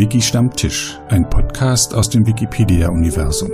[0.00, 3.50] Wiki Stammtisch, ein Podcast aus dem Wikipedia-Universum.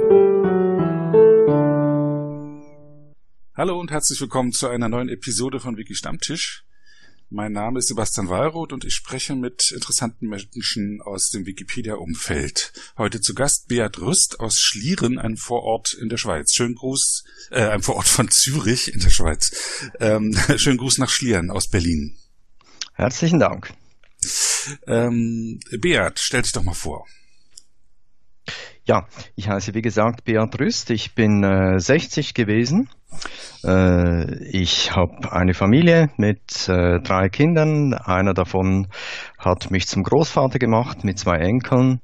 [3.56, 6.64] Hallo und herzlich willkommen zu einer neuen Episode von Wiki Stammtisch.
[7.30, 12.72] Mein Name ist Sebastian Wallroth und ich spreche mit interessanten Menschen aus dem Wikipedia-Umfeld.
[12.96, 16.54] Heute zu Gast Beat Rüst aus Schlieren, einem Vorort in der Schweiz.
[16.54, 19.90] Schönen Gruß, äh, einem Vorort von Zürich in der Schweiz.
[19.98, 22.16] Ähm, schönen Gruß nach Schlieren aus Berlin.
[22.92, 23.74] Herzlichen Dank.
[24.86, 27.06] Ähm, Beat, stell dich doch mal vor.
[28.84, 30.90] Ja, ich heiße wie gesagt Beat Rüst.
[30.90, 32.88] Ich bin äh, 60 gewesen.
[33.64, 37.94] Äh, ich habe eine Familie mit äh, drei Kindern.
[37.94, 38.86] Einer davon
[39.38, 42.00] hat mich zum Großvater gemacht mit zwei Enkeln.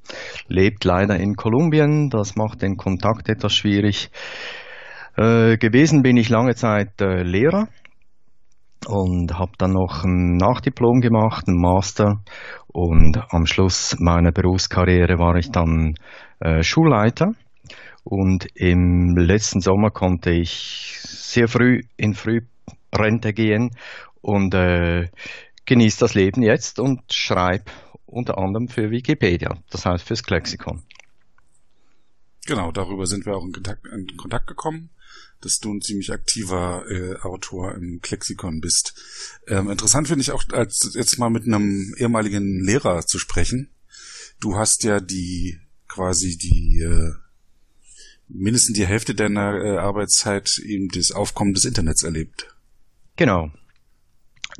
[0.47, 2.09] Lebt leider in Kolumbien.
[2.09, 4.11] Das macht den Kontakt etwas schwierig.
[5.15, 7.69] Äh, gewesen bin ich lange Zeit äh, Lehrer
[8.87, 12.21] und habe dann noch ein Nachdiplom gemacht, ein Master.
[12.67, 15.95] Und am Schluss meiner Berufskarriere war ich dann
[16.39, 17.33] äh, Schulleiter.
[18.03, 23.71] Und im letzten Sommer konnte ich sehr früh in Frührente gehen
[24.21, 25.09] und äh,
[25.65, 27.71] genieße das Leben jetzt und schreibe
[28.05, 30.83] unter anderem für Wikipedia, das heißt fürs Lexikon.
[32.45, 34.89] Genau, darüber sind wir auch in Kontakt, in Kontakt gekommen
[35.43, 38.93] dass du ein ziemlich aktiver äh, Autor im Klexikon bist.
[39.47, 43.69] Ähm, interessant finde ich auch, als jetzt mal mit einem ehemaligen Lehrer zu sprechen.
[44.39, 47.13] Du hast ja die quasi die äh,
[48.27, 52.55] mindestens die Hälfte deiner äh, Arbeitszeit eben das Aufkommen des Internets erlebt.
[53.15, 53.51] Genau.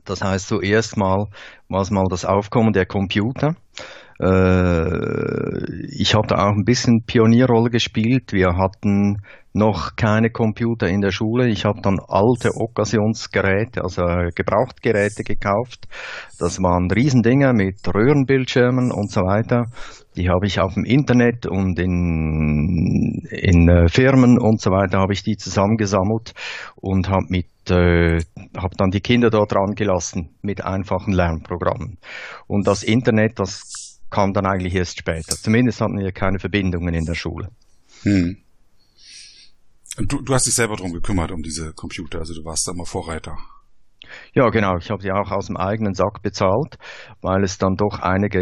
[0.05, 1.29] Das heißt zuerst mal
[1.69, 3.55] war es mal das Aufkommen der Computer.
[4.23, 8.31] Äh, ich habe da auch ein bisschen Pionierrolle gespielt.
[8.31, 9.17] Wir hatten
[9.53, 11.47] noch keine Computer in der Schule.
[11.47, 15.87] Ich habe dann alte Okkasionsgeräte, also Gebrauchtgeräte gekauft.
[16.39, 19.65] Das waren Riesendinger mit Röhrenbildschirmen und so weiter.
[20.15, 25.13] Die habe ich auf dem Internet und in, in äh, Firmen und so weiter habe
[25.13, 26.33] ich die zusammengesammelt
[26.75, 28.19] und habe mit äh,
[28.57, 31.97] habe dann die Kinder dort dran gelassen mit einfachen Lernprogrammen.
[32.47, 33.82] Und das Internet, das
[34.13, 35.35] kam dann eigentlich erst später.
[35.35, 37.49] Zumindest hatten wir keine Verbindungen in der Schule.
[38.03, 38.37] Hm.
[39.97, 42.85] Du, du hast dich selber darum gekümmert, um diese Computer, also du warst da immer
[42.85, 43.35] Vorreiter.
[44.33, 44.77] Ja, genau.
[44.77, 46.77] Ich habe sie auch aus dem eigenen Sack bezahlt,
[47.21, 48.39] weil es dann doch einige,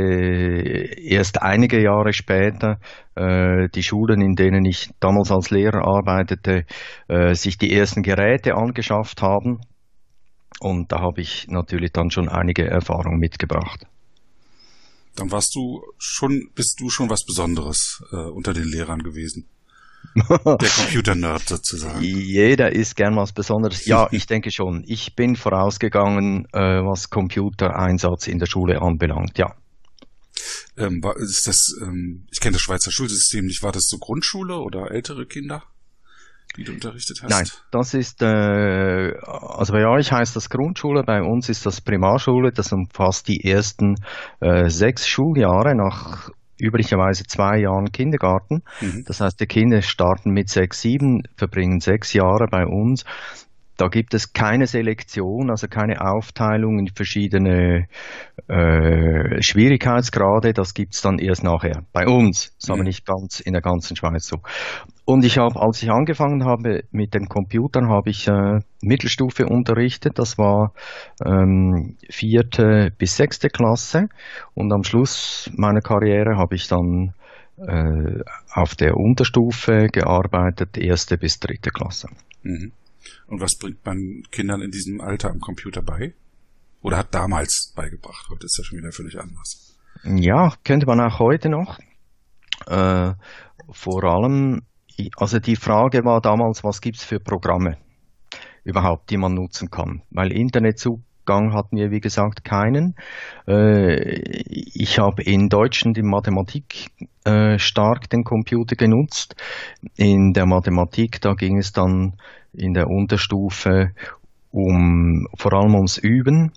[0.99, 2.79] erst einige Jahre später,
[3.15, 6.65] äh, die Schulen, in denen ich damals als Lehrer arbeitete,
[7.07, 9.61] äh, sich die ersten Geräte angeschafft haben.
[10.59, 13.85] Und da habe ich natürlich dann schon einige Erfahrungen mitgebracht.
[15.15, 19.47] Dann warst du schon, bist du schon was Besonderes äh, unter den Lehrern gewesen.
[20.15, 22.01] Der Computer-Nerd sozusagen.
[22.01, 23.85] Jeder ist gern was Besonderes.
[23.85, 24.83] Ja, ich denke schon.
[24.85, 29.55] Ich bin vorausgegangen, äh, was Computereinsatz in der Schule anbelangt, ja.
[30.77, 33.63] Ähm, war, ist das, ähm, ich kenne das Schweizer Schulsystem nicht.
[33.63, 35.63] War das so Grundschule oder ältere Kinder,
[36.57, 37.29] die du unterrichtet hast?
[37.29, 42.51] Nein, das ist, äh, also bei euch heißt das Grundschule, bei uns ist das Primarschule.
[42.51, 43.95] Das umfasst die ersten
[44.39, 46.29] äh, sechs Schuljahre nach
[46.61, 48.63] üblicherweise zwei Jahren Kindergarten.
[48.81, 49.03] Mhm.
[49.05, 53.03] Das heißt, die Kinder starten mit sechs, sieben, verbringen sechs Jahre bei uns.
[53.77, 57.87] Da gibt es keine Selektion, also keine Aufteilung in verschiedene
[58.47, 60.53] äh, Schwierigkeitsgrade.
[60.53, 61.81] Das gibt's dann erst nachher.
[61.91, 62.73] Bei uns, das mhm.
[62.75, 64.37] aber nicht ganz in der ganzen Schweiz so.
[65.03, 70.19] Und ich habe, als ich angefangen habe mit den Computern, habe ich äh, Mittelstufe unterrichtet.
[70.19, 70.73] Das war
[71.25, 74.09] ähm, vierte bis sechste Klasse.
[74.53, 77.13] Und am Schluss meiner Karriere habe ich dann
[77.57, 78.23] äh,
[78.53, 82.07] auf der Unterstufe gearbeitet, erste bis dritte Klasse.
[82.43, 82.71] Mhm.
[83.27, 86.13] Und was bringt man Kindern in diesem Alter am Computer bei?
[86.81, 88.27] Oder hat damals beigebracht?
[88.29, 89.77] Heute ist das schon wieder völlig anders.
[90.03, 91.79] Ja, könnte man auch heute noch.
[92.67, 93.13] Äh,
[93.71, 94.61] vor allem,
[95.17, 97.77] also die Frage war damals, was gibt's für Programme
[98.63, 100.01] überhaupt, die man nutzen kann?
[100.11, 102.95] Weil Internetzugang hatten wir, wie gesagt, keinen.
[103.47, 103.95] Äh,
[104.51, 106.91] ich habe in Deutsch und in Mathematik
[107.23, 109.35] äh, stark den Computer genutzt.
[109.95, 112.17] In der Mathematik, da ging es dann
[112.53, 113.91] in der Unterstufe
[114.51, 116.51] um vor allem ums Üben,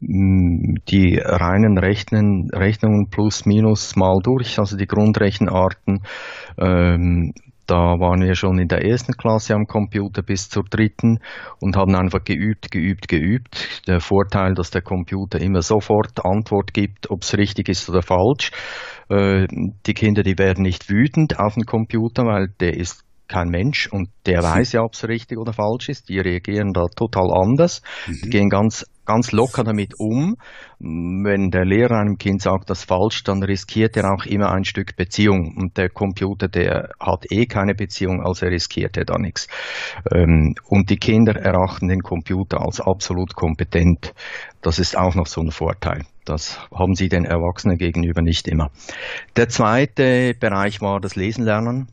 [0.00, 6.02] die reinen Rechnen, Rechnungen plus minus mal durch, also die Grundrechenarten.
[6.58, 7.34] Ähm,
[7.66, 11.18] da waren wir schon in der ersten Klasse am Computer bis zur dritten
[11.60, 13.82] und haben einfach geübt, geübt, geübt.
[13.86, 18.50] Der Vorteil, dass der Computer immer sofort Antwort gibt, ob es richtig ist oder falsch.
[19.08, 19.46] Äh,
[19.86, 24.10] die Kinder, die werden nicht wütend auf den Computer, weil der ist kein Mensch und
[24.26, 26.08] der weiß ja, ob es richtig oder falsch ist.
[26.08, 27.82] Die reagieren da total anders.
[28.06, 28.20] Mhm.
[28.24, 30.36] Die gehen ganz ganz locker damit um.
[30.78, 34.64] Wenn der Lehrer einem Kind sagt, das ist falsch, dann riskiert er auch immer ein
[34.64, 35.54] Stück Beziehung.
[35.56, 39.48] Und der Computer, der hat eh keine Beziehung, also riskiert er da nichts.
[40.12, 44.14] Ähm, und die Kinder erachten den Computer als absolut kompetent.
[44.62, 46.04] Das ist auch noch so ein Vorteil.
[46.24, 48.70] Das haben sie den Erwachsenen gegenüber nicht immer.
[49.36, 51.88] Der zweite Bereich war das Lesen lernen.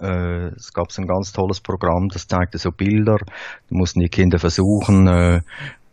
[0.00, 3.18] Äh, es gab so ein ganz tolles Programm, das zeigte so Bilder.
[3.18, 3.26] Da
[3.68, 5.40] mussten die Kinder versuchen, äh,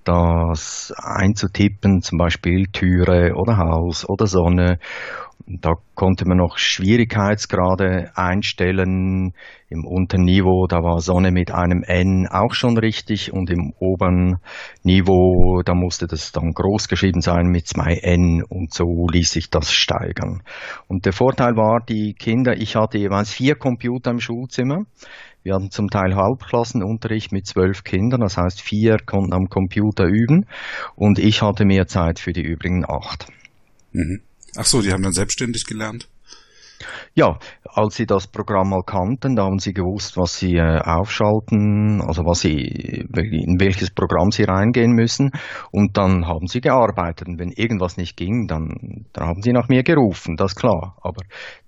[0.08, 4.80] das einzutippen, zum Beispiel Türe oder Haus oder Sonne.
[5.46, 9.34] Da konnte man noch Schwierigkeitsgrade einstellen.
[9.70, 14.38] Im unteren Niveau, da war Sonne mit einem N auch schon richtig und im oberen
[14.84, 19.50] Niveau, da musste das dann groß geschrieben sein mit zwei N und so ließ sich
[19.50, 20.42] das steigern.
[20.88, 24.86] Und der Vorteil war, die Kinder, ich hatte jeweils vier Computer im Schulzimmer.
[25.48, 30.46] Wir hatten zum Teil Halbklassenunterricht mit zwölf Kindern, das heißt vier konnten am Computer üben
[30.98, 33.28] und ich hatte mehr Zeit für die übrigen acht.
[33.94, 34.20] Mhm.
[34.58, 36.10] Ach so, die haben dann selbstständig gelernt?
[37.16, 42.02] Ja, als sie das Programm mal kannten, da haben sie gewusst, was sie äh, aufschalten,
[42.02, 45.32] also was sie, in welches Programm sie reingehen müssen.
[45.72, 47.28] Und dann haben sie gearbeitet.
[47.28, 50.98] Und wenn irgendwas nicht ging, dann, dann haben sie nach mir gerufen, das ist klar.
[51.02, 51.22] Aber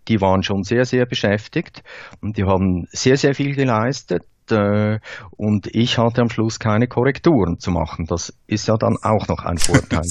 [0.07, 1.83] die waren schon sehr, sehr beschäftigt
[2.21, 4.99] und die haben sehr, sehr viel geleistet äh,
[5.31, 8.05] und ich hatte am Schluss keine Korrekturen zu machen.
[8.07, 10.01] Das ist ja dann auch noch ein Vorteil.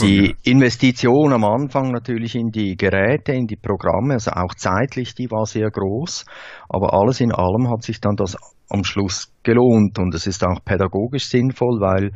[0.00, 5.14] Die, die Investition am Anfang natürlich in die Geräte, in die Programme, also auch zeitlich,
[5.14, 6.24] die war sehr groß,
[6.68, 8.36] aber alles in allem hat sich dann das
[8.68, 12.12] am Schluss gelohnt und es ist auch pädagogisch sinnvoll, weil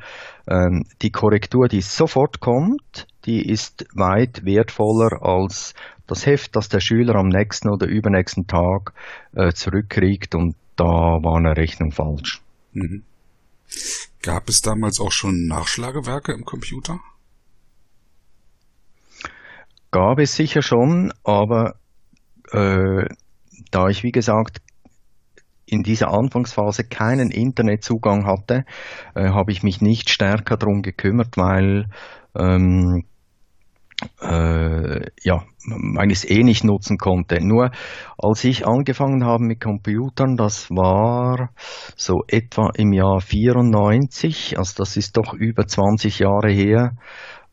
[0.49, 5.75] ähm, die Korrektur, die sofort kommt, die ist weit wertvoller als
[6.06, 8.93] das Heft, das der Schüler am nächsten oder übernächsten Tag
[9.35, 12.41] äh, zurückkriegt und da war eine Rechnung falsch.
[12.73, 13.03] Mhm.
[14.23, 17.01] Gab es damals auch schon Nachschlagewerke im Computer?
[19.91, 21.77] Gab es sicher schon, aber
[22.53, 23.07] äh,
[23.71, 24.63] da ich, wie gesagt,
[25.67, 28.65] in dieser Anfangsphase keinen Internetzugang hatte,
[29.15, 31.87] äh, habe ich mich nicht stärker darum gekümmert, weil
[32.35, 33.05] ähm,
[34.21, 37.45] äh, ja, weil ich es eh nicht nutzen konnte.
[37.45, 37.71] Nur
[38.17, 41.50] als ich angefangen habe mit Computern, das war
[41.97, 46.97] so etwa im Jahr 94, also das ist doch über 20 Jahre her.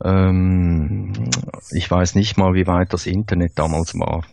[0.04, 1.30] Ähm,
[1.70, 4.24] ich weiß nicht mal, wie weit das Internet damals war.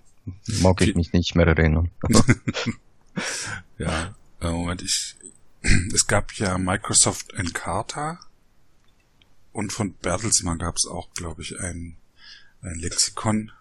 [0.62, 1.90] Mag ich mich nicht mehr erinnern.
[3.78, 5.16] ja, äh, Moment, ich,
[5.94, 8.20] es gab ja Microsoft Encarta
[9.52, 11.98] und von Bertelsmann gab es auch, glaube ich, ein
[12.64, 13.52] ein Lexikon.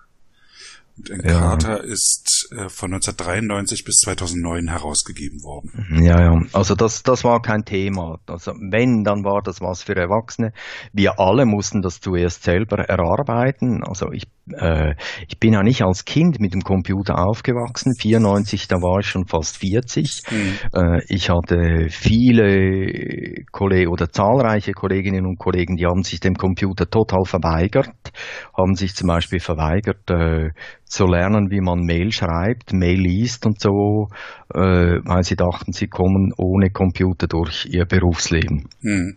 [0.98, 1.82] Und Encarta ja.
[1.82, 6.02] ist äh, von 1993 bis 2009 herausgegeben worden.
[6.02, 6.42] Ja, ja.
[6.52, 8.18] Also das, das war kein Thema.
[8.26, 10.52] Also wenn, dann war das was für Erwachsene.
[10.92, 13.82] Wir alle mussten das zuerst selber erarbeiten.
[13.82, 14.94] Also ich äh,
[15.28, 17.94] ich bin ja nicht als Kind mit dem Computer aufgewachsen.
[17.94, 20.22] 94, da war ich schon fast 40.
[20.30, 20.58] Mhm.
[20.72, 26.88] Äh, ich hatte viele Kollegen oder zahlreiche Kolleginnen und Kollegen, die haben sich dem Computer
[26.88, 28.12] total verweigert,
[28.56, 30.50] haben sich zum Beispiel verweigert, äh,
[30.84, 34.08] zu lernen, wie man Mail schreibt, Mail liest und so,
[34.50, 38.68] weil sie dachten, sie kommen ohne Computer durch ihr Berufsleben.
[38.82, 39.16] Mhm.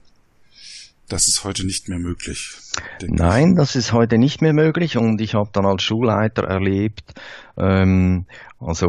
[1.07, 2.55] Das ist heute nicht mehr möglich.
[3.07, 3.57] Nein, ich.
[3.57, 7.13] das ist heute nicht mehr möglich und ich habe dann als Schulleiter erlebt,
[7.57, 8.25] ähm,
[8.59, 8.87] also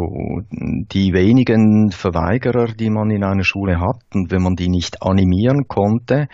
[0.50, 5.69] die wenigen Verweigerer, die man in einer Schule hat und wenn man die nicht animieren
[5.69, 6.29] konnte,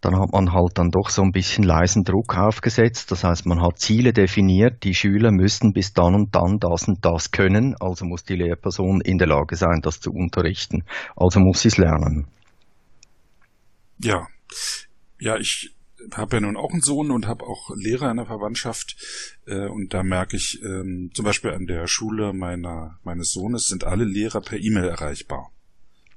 [0.00, 3.12] dann hat man halt dann doch so ein bisschen leisen Druck aufgesetzt.
[3.12, 7.04] Das heißt, man hat Ziele definiert, die Schüler müssen bis dann und dann das und
[7.04, 10.82] das können, also muss die Lehrperson in der Lage sein, das zu unterrichten.
[11.14, 12.26] Also muss sie es lernen.
[13.98, 14.26] Ja,
[15.18, 15.74] ja, ich
[16.12, 18.96] habe ja nun auch einen Sohn und habe auch Lehrer in der Verwandtschaft
[19.46, 23.84] äh, und da merke ich ähm, zum Beispiel an der Schule meiner meines Sohnes sind
[23.84, 25.52] alle Lehrer per E-Mail erreichbar.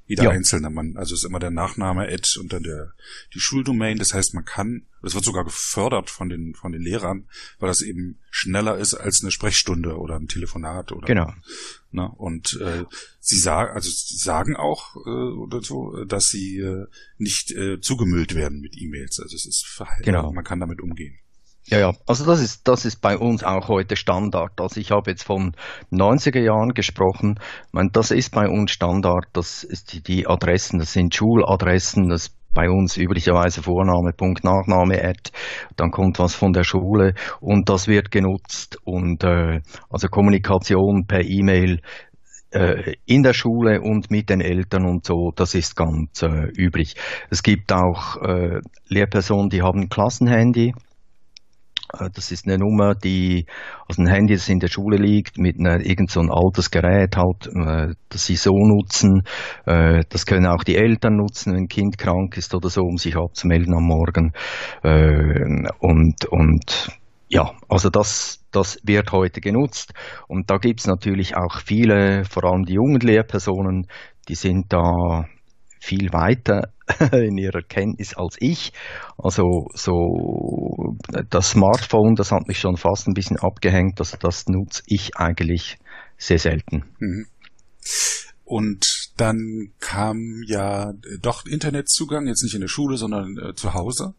[0.07, 0.29] Jeder ja.
[0.29, 0.97] einzelne Mann.
[0.97, 2.93] Also ist immer der Nachname Ed und dann der,
[3.33, 3.97] die Schuldomain.
[3.97, 7.27] Das heißt, man kann, das wird sogar gefördert von den, von den Lehrern,
[7.59, 11.07] weil das eben schneller ist als eine Sprechstunde oder ein Telefonat oder.
[11.07, 11.33] Genau.
[11.91, 12.07] Ne?
[12.17, 12.85] Und äh,
[13.19, 16.85] sie sagen, also sie sagen auch äh, oder so, dass sie äh,
[17.17, 19.19] nicht äh, zugemüllt werden mit E-Mails.
[19.19, 20.03] Also es ist verhalten.
[20.03, 20.31] Genau.
[20.31, 21.17] Man kann damit umgehen.
[21.67, 24.61] Ja, ja, also das ist, das ist bei uns auch heute Standard.
[24.61, 25.55] Also ich habe jetzt von
[25.91, 27.39] 90er Jahren gesprochen.
[27.67, 29.25] Ich meine, das ist bei uns Standard.
[29.33, 35.03] Das ist die, die Adressen, das sind Schuladressen, das bei uns üblicherweise Vorname, Punkt, Nachname,
[35.03, 35.31] Ad,
[35.75, 41.21] dann kommt was von der Schule und das wird genutzt und äh, also Kommunikation per
[41.21, 41.81] E-Mail
[42.51, 46.95] äh, in der Schule und mit den Eltern und so, das ist ganz äh, üblich.
[47.29, 50.73] Es gibt auch äh, Lehrpersonen, die haben Klassenhandy.
[51.93, 53.45] Äh, das ist eine Nummer, die,
[53.87, 57.15] also ein Handy, das in der Schule liegt, mit einer, irgend so ein altes Gerät
[57.17, 59.23] halt, äh, das sie so nutzen.
[59.65, 62.97] Äh, das können auch die Eltern nutzen, wenn ein Kind krank ist oder so, um
[62.97, 64.33] sich abzumelden am Morgen.
[64.81, 66.89] Und, und
[67.27, 69.93] ja, also das, das wird heute genutzt.
[70.27, 73.87] Und da gibt's natürlich auch viele, vor allem die jungen Lehrpersonen,
[74.27, 75.25] die sind da
[75.85, 76.73] viel weiter
[77.11, 78.73] in ihrer Kenntnis als ich.
[79.17, 80.97] Also so
[81.29, 83.99] das Smartphone, das hat mich schon fast ein bisschen abgehängt.
[83.99, 85.77] Also das nutze ich eigentlich
[86.17, 86.83] sehr selten.
[86.99, 87.27] Mhm.
[88.43, 94.13] Und dann kam ja doch Internetzugang, jetzt nicht in der Schule, sondern äh, zu Hause.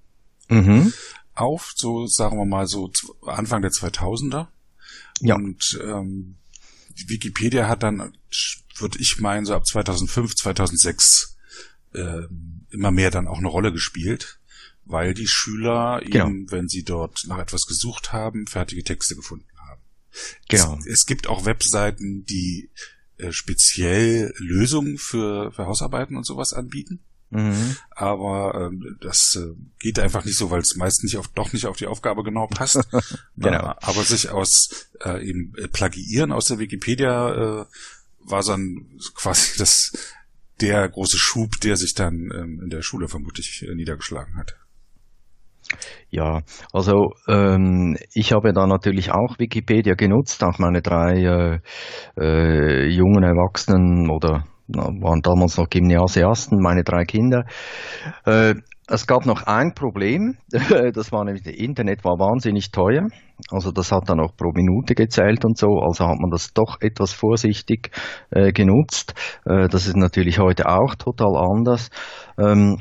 [0.49, 0.93] Mhm
[1.37, 2.91] auf, so sagen wir mal so
[3.27, 4.49] Anfang der 2000er.
[5.21, 5.37] Ja.
[5.37, 6.37] Und ähm,
[7.07, 8.17] Wikipedia hat dann,
[8.79, 11.36] würde ich meinen, so ab 2005, 2006
[11.97, 12.29] äh,
[12.71, 14.41] immer mehr dann auch eine Rolle gespielt,
[14.85, 16.29] weil die Schüler genau.
[16.29, 19.83] eben, wenn sie dort nach etwas gesucht haben, fertige Texte gefunden haben.
[20.49, 20.79] Genau.
[20.81, 22.71] Es, es gibt auch Webseiten, die
[23.19, 27.01] äh, speziell Lösungen für, für Hausarbeiten und sowas anbieten.
[27.31, 27.77] Mhm.
[27.91, 31.67] Aber ähm, das äh, geht einfach nicht so, weil es meist nicht auf, doch nicht
[31.67, 32.77] auf die Aufgabe genau passt.
[33.37, 33.71] genau.
[33.71, 37.67] Äh, aber sich aus äh, eben äh, plagiieren aus der Wikipedia äh,
[38.21, 39.93] war dann quasi das
[40.61, 44.57] der große Schub, der sich dann ähm, in der Schule vermutlich äh, niedergeschlagen hat.
[46.11, 51.61] Ja, also ähm, ich habe da natürlich auch Wikipedia genutzt, auch meine drei äh,
[52.21, 57.45] äh, jungen Erwachsenen oder waren damals noch Gymnasiasten, meine drei Kinder.
[58.25, 58.55] Äh,
[58.89, 63.09] es gab noch ein Problem, das war nämlich, das Internet war wahnsinnig teuer.
[63.51, 66.81] Also das hat dann auch pro Minute gezählt und so, also hat man das doch
[66.81, 67.91] etwas vorsichtig
[68.31, 69.15] äh, genutzt.
[69.45, 71.91] Äh, das ist natürlich heute auch total anders.
[72.39, 72.79] Ähm,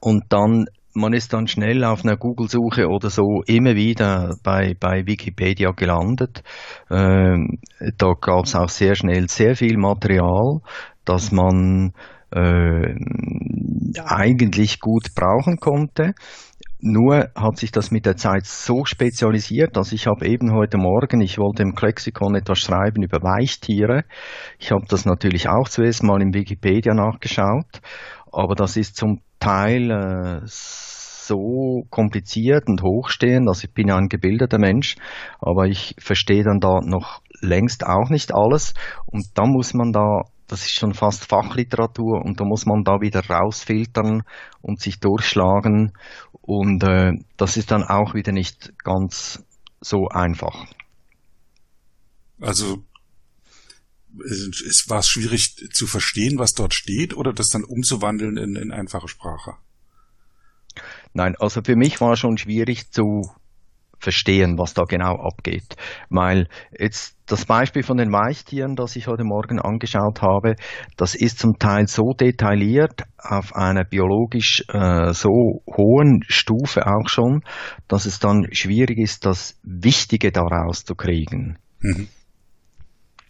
[0.00, 5.06] und dann man ist dann schnell auf einer Google-Suche oder so immer wieder bei, bei
[5.06, 6.42] Wikipedia gelandet.
[6.90, 7.60] Ähm,
[7.96, 10.60] da gab es auch sehr schnell sehr viel Material,
[11.04, 11.92] das man
[12.30, 12.94] äh,
[14.04, 16.14] eigentlich gut brauchen konnte.
[16.80, 21.20] Nur hat sich das mit der Zeit so spezialisiert, dass ich habe eben heute Morgen,
[21.20, 24.04] ich wollte im Lexikon etwas schreiben über Weichtiere.
[24.60, 27.80] Ich habe das natürlich auch zuerst mal in Wikipedia nachgeschaut,
[28.30, 33.48] aber das ist zum Teil äh, so kompliziert und hochstehend.
[33.48, 34.96] Also ich bin ja ein gebildeter Mensch,
[35.40, 38.74] aber ich verstehe dann da noch längst auch nicht alles.
[39.06, 43.00] Und da muss man da, das ist schon fast Fachliteratur und da muss man da
[43.00, 44.22] wieder rausfiltern
[44.62, 45.92] und sich durchschlagen.
[46.40, 49.44] Und äh, das ist dann auch wieder nicht ganz
[49.80, 50.66] so einfach.
[52.40, 52.82] Also
[54.24, 58.72] es war es schwierig zu verstehen, was dort steht, oder das dann umzuwandeln in, in
[58.72, 59.52] einfache Sprache?
[61.12, 63.30] Nein, also für mich war schon schwierig zu
[63.98, 65.76] verstehen, was da genau abgeht.
[66.08, 70.56] Weil jetzt das Beispiel von den Weichtieren, das ich heute Morgen angeschaut habe,
[70.96, 77.42] das ist zum Teil so detailliert auf einer biologisch äh, so hohen Stufe auch schon,
[77.86, 81.58] dass es dann schwierig ist, das Wichtige daraus zu kriegen.
[81.80, 82.08] Mhm.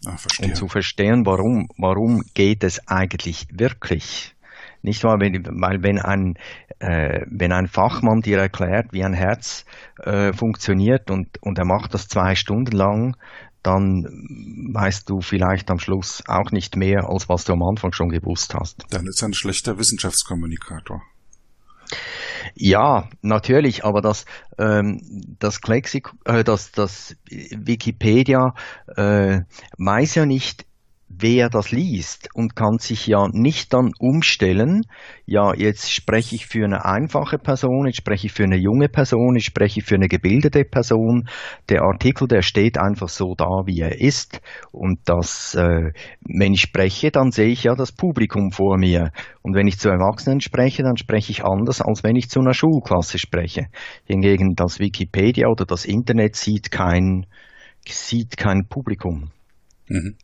[0.05, 4.33] Ah, und zu verstehen, warum, warum geht es eigentlich wirklich.
[4.81, 5.19] Nicht wahr?
[5.19, 6.35] Weil wenn ein,
[6.79, 9.65] äh, wenn ein Fachmann dir erklärt, wie ein Herz
[10.01, 13.15] äh, funktioniert und, und er macht das zwei Stunden lang,
[13.63, 14.05] dann
[14.73, 18.53] weißt du vielleicht am Schluss auch nicht mehr, als was du am Anfang schon gewusst
[18.53, 18.85] hast.
[18.89, 21.01] Dann ist er ein schlechter Wissenschaftskommunikator.
[22.55, 24.25] Ja, natürlich, aber das,
[24.57, 25.01] ähm,
[25.39, 28.53] das, Klexik, äh, das, das Wikipedia
[28.95, 29.41] äh,
[29.77, 30.65] weiß ja nicht,
[31.09, 34.83] wer das liest und kann sich ja nicht dann umstellen,
[35.25, 39.35] ja, jetzt spreche ich für eine einfache Person, jetzt spreche ich für eine junge Person,
[39.35, 41.27] jetzt spreche ich für eine gebildete Person.
[41.67, 44.39] Der Artikel, der steht einfach so da, wie er ist.
[44.71, 49.11] Und das, äh, wenn ich spreche, dann sehe ich ja das Publikum vor mir.
[49.41, 52.53] Und wenn ich zu Erwachsenen spreche, dann spreche ich anders, als wenn ich zu einer
[52.53, 53.67] Schulklasse spreche.
[54.05, 57.25] Hingegen das Wikipedia oder das Internet sieht kein,
[57.87, 59.31] sieht kein Publikum.
[59.87, 60.15] Mhm.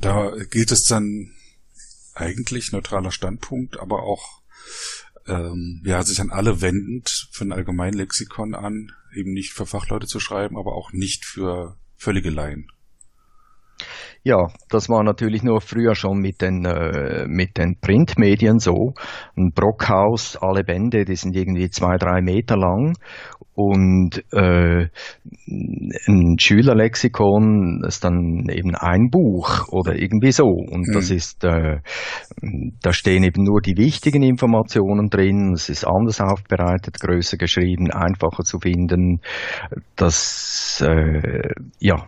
[0.00, 1.32] Da gilt es dann
[2.14, 4.42] eigentlich neutraler Standpunkt, aber auch
[5.26, 10.20] ähm, ja sich an alle wendend für ein Allgemeinlexikon an, eben nicht für Fachleute zu
[10.20, 12.68] schreiben, aber auch nicht für völlige Laien.
[14.24, 18.94] Ja, das war natürlich nur früher schon mit den, äh, mit den Printmedien so.
[19.36, 22.94] Ein Brockhaus, alle Bände, die sind irgendwie zwei, drei Meter lang
[23.60, 24.86] Und äh,
[26.06, 30.44] ein Schülerlexikon ist dann eben ein Buch oder irgendwie so.
[30.44, 30.92] Und mhm.
[30.92, 31.80] das ist, äh,
[32.80, 35.54] da stehen eben nur die wichtigen Informationen drin.
[35.54, 39.22] Es ist anders aufbereitet, größer geschrieben, einfacher zu finden.
[39.96, 41.50] Das, äh,
[41.80, 42.06] ja,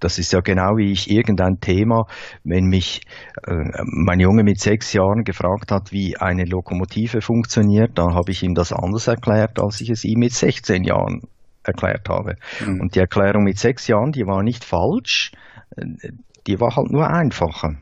[0.00, 2.06] das ist ja genau wie ich irgendein Thema,
[2.44, 3.02] wenn mich
[3.46, 8.42] äh, mein Junge mit sechs Jahren gefragt hat, wie eine Lokomotive funktioniert, dann habe ich
[8.42, 11.22] ihm das anders erklärt, als ich es ihm mit 16 Jahren
[11.62, 12.36] erklärt habe.
[12.64, 12.80] Mhm.
[12.80, 15.32] Und die Erklärung mit sechs Jahren, die war nicht falsch,
[15.76, 15.84] äh,
[16.46, 17.76] die war halt nur einfacher.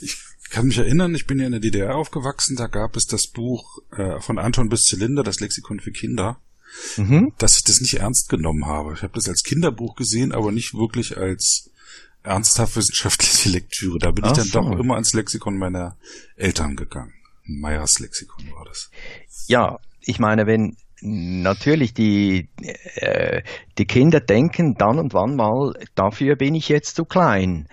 [0.00, 0.16] Ich
[0.50, 3.80] kann mich erinnern, ich bin ja in der DDR aufgewachsen, da gab es das Buch
[3.92, 6.38] äh, von Anton bis Zylinder, das Lexikon für Kinder
[6.96, 7.32] mhm.
[7.38, 8.94] dass ich das nicht ernst genommen habe.
[8.94, 11.70] Ich habe das als Kinderbuch gesehen, aber nicht wirklich als
[12.22, 13.98] ernsthaft wissenschaftliche Lektüre.
[13.98, 14.60] Da bin Ach ich dann so.
[14.60, 15.96] doch immer ans Lexikon meiner
[16.36, 17.14] Eltern gegangen.
[17.44, 18.90] Meyers Lexikon war das.
[19.46, 22.48] Ja, ich meine, wenn natürlich die,
[22.96, 23.42] äh,
[23.78, 27.68] die Kinder denken dann und wann mal, dafür bin ich jetzt zu klein.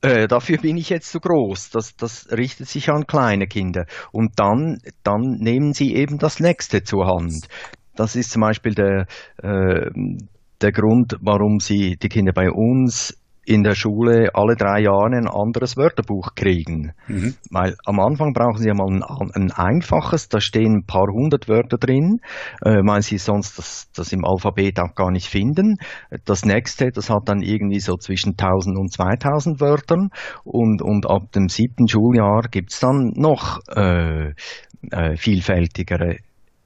[0.00, 1.70] Äh, dafür bin ich jetzt zu groß.
[1.70, 3.86] Das, das richtet sich an kleine Kinder.
[4.12, 7.48] Und dann, dann nehmen sie eben das nächste zur Hand.
[7.98, 9.06] Das ist zum Beispiel der,
[9.42, 9.90] äh,
[10.60, 15.26] der Grund, warum sie die Kinder bei uns in der Schule alle drei Jahre ein
[15.26, 16.92] anderes Wörterbuch kriegen.
[17.08, 17.34] Mhm.
[17.50, 21.78] Weil am Anfang brauchen sie einmal ein, ein, einfaches, da stehen ein paar hundert Wörter
[21.78, 22.20] drin,
[22.60, 25.78] äh, weil sie sonst das, das im Alphabet auch gar nicht finden.
[26.26, 30.10] Das nächste, das hat dann irgendwie so zwischen 1000 und 2000 Wörtern
[30.44, 34.34] und, und ab dem siebten Schuljahr gibt's dann noch äh,
[34.90, 36.18] äh, vielfältigere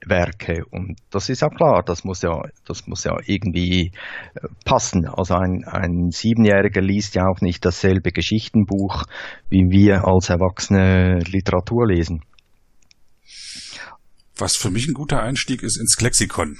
[0.05, 0.65] Werke.
[0.71, 3.91] Und das ist ja klar, das muss ja, das muss ja irgendwie
[4.35, 5.07] äh, passen.
[5.07, 9.05] Also ein, ein Siebenjähriger liest ja auch nicht dasselbe Geschichtenbuch,
[9.49, 12.23] wie wir als Erwachsene Literatur lesen.
[14.35, 16.57] Was für mich ein guter Einstieg ist ins Klexikon.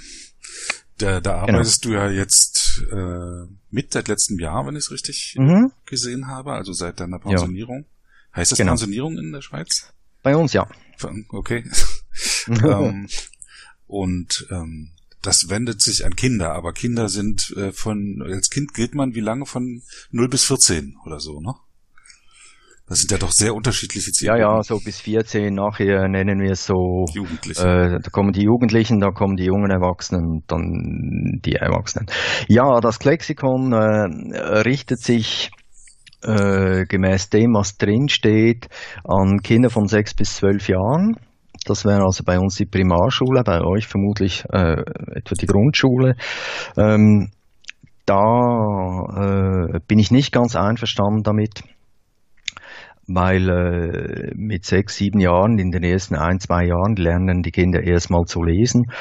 [0.97, 1.57] Da, da genau.
[1.57, 1.95] arbeitest genau.
[1.95, 5.71] du ja jetzt äh, mit seit letztem Jahr, wenn ich es richtig mhm.
[5.85, 7.85] gesehen habe, also seit deiner Pensionierung.
[7.85, 8.37] Ja.
[8.37, 8.71] Heißt das genau.
[8.71, 9.91] Pensionierung in der Schweiz?
[10.21, 10.67] Bei uns ja.
[11.29, 11.63] Okay.
[12.47, 13.07] ähm,
[13.93, 18.95] und ähm, das wendet sich an Kinder, aber Kinder sind äh, von, als Kind gilt
[18.95, 21.53] man wie lange von 0 bis 14 oder so, ne?
[22.89, 24.31] Das sind ja doch sehr unterschiedliche Ziele.
[24.31, 27.05] Ja, ja, so bis 14, nachher nennen wir es so.
[27.13, 27.61] Jugendliche.
[27.61, 32.07] Äh, da kommen die Jugendlichen, da kommen die jungen Erwachsenen, dann die Erwachsenen.
[32.49, 34.35] Ja, das Lexikon äh,
[34.67, 35.51] richtet sich
[36.23, 38.67] äh, gemäß dem, was drin steht,
[39.05, 41.15] an Kinder von 6 bis 12 Jahren.
[41.65, 44.81] Das wäre also bei uns die Primarschule, bei euch vermutlich äh,
[45.15, 46.15] etwa die Grundschule.
[46.77, 47.29] Ähm,
[48.05, 51.63] da äh, bin ich nicht ganz einverstanden damit,
[53.07, 57.81] weil äh, mit sechs, sieben Jahren, in den ersten ein, zwei Jahren lernen die Kinder
[57.81, 58.91] erstmal zu lesen.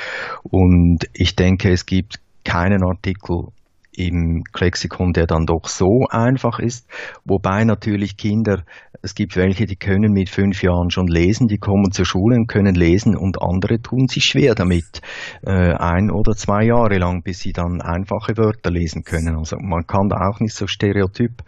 [0.43, 3.49] Und ich denke, es gibt keinen Artikel
[3.95, 6.87] im Lexikon, der dann doch so einfach ist.
[7.25, 8.65] Wobei natürlich Kinder,
[9.03, 12.47] es gibt welche, die können mit fünf Jahren schon lesen, die kommen zur Schule und
[12.47, 15.03] können lesen und andere tun sich schwer damit,
[15.45, 19.37] äh, ein oder zwei Jahre lang, bis sie dann einfache Wörter lesen können.
[19.37, 21.43] Also man kann da auch nicht so stereotyp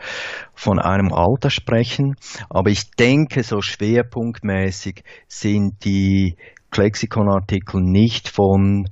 [0.55, 2.17] von einem Alter sprechen,
[2.51, 6.37] aber ich denke, so schwerpunktmäßig sind die
[6.77, 8.89] Lexikonartikel nicht von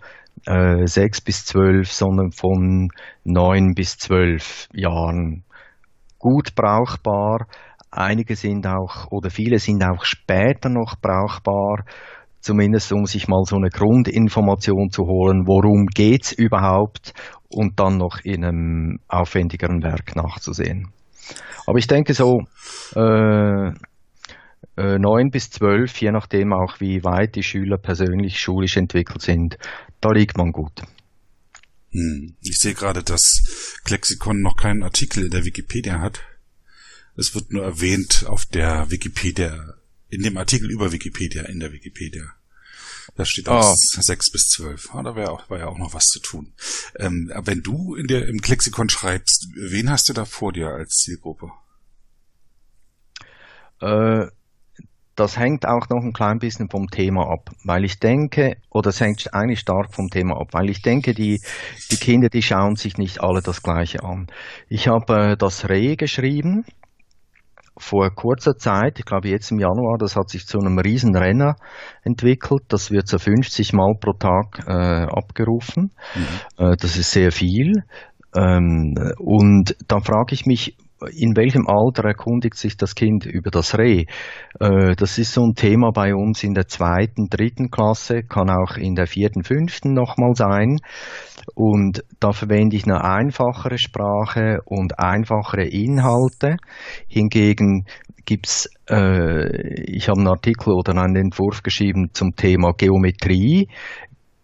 [0.46, 2.88] äh, 6 bis 12, sondern von
[3.24, 5.44] 9 bis 12 Jahren
[6.18, 7.46] gut brauchbar.
[7.90, 11.84] Einige sind auch oder viele sind auch später noch brauchbar,
[12.40, 17.12] zumindest um sich mal so eine Grundinformation zu holen, worum geht's überhaupt
[17.48, 20.88] und dann noch in einem aufwendigeren Werk nachzusehen.
[21.66, 22.40] Aber ich denke so
[22.96, 23.72] äh,
[24.76, 29.58] äh, 9 bis 12, je nachdem auch wie weit die Schüler persönlich schulisch entwickelt sind,
[30.00, 30.82] da liegt man gut.
[31.90, 32.34] Hm.
[32.40, 36.20] Ich sehe gerade, dass Klexikon noch keinen Artikel in der Wikipedia hat.
[37.16, 39.74] Es wird nur erwähnt auf der Wikipedia,
[40.08, 42.24] in dem Artikel über Wikipedia, in der Wikipedia.
[43.16, 44.00] Da steht auch oh.
[44.00, 44.94] 6 bis 12.
[44.94, 46.54] Ah, da wär auch, war ja auch noch was zu tun.
[46.96, 50.94] Ähm, wenn du in der, im Klexikon schreibst, wen hast du da vor dir als
[50.94, 51.50] Zielgruppe?
[53.80, 54.28] Äh,
[55.14, 59.00] das hängt auch noch ein klein bisschen vom Thema ab, weil ich denke, oder es
[59.00, 61.40] hängt eigentlich stark vom Thema ab, weil ich denke, die,
[61.90, 64.28] die Kinder, die schauen sich nicht alle das Gleiche an.
[64.68, 66.64] Ich habe äh, das Reh geschrieben
[67.76, 71.56] vor kurzer Zeit, ich glaube jetzt im Januar, das hat sich zu einem Riesenrenner
[72.04, 72.64] entwickelt.
[72.68, 75.90] Das wird so 50 Mal pro Tag äh, abgerufen.
[76.14, 76.64] Mhm.
[76.64, 77.84] Äh, das ist sehr viel.
[78.34, 80.76] Ähm, und dann frage ich mich,
[81.10, 84.06] in welchem Alter erkundigt sich das Kind über das Reh?
[84.60, 88.76] Äh, das ist so ein Thema bei uns in der zweiten, dritten Klasse, kann auch
[88.76, 90.78] in der vierten, fünften nochmal sein.
[91.54, 96.56] Und da verwende ich eine einfachere Sprache und einfachere Inhalte.
[97.08, 97.86] Hingegen
[98.24, 103.68] gibt's, äh, ich habe einen Artikel oder einen Entwurf geschrieben zum Thema Geometrie.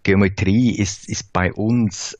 [0.02, 2.16] Geometrie ist, ist bei uns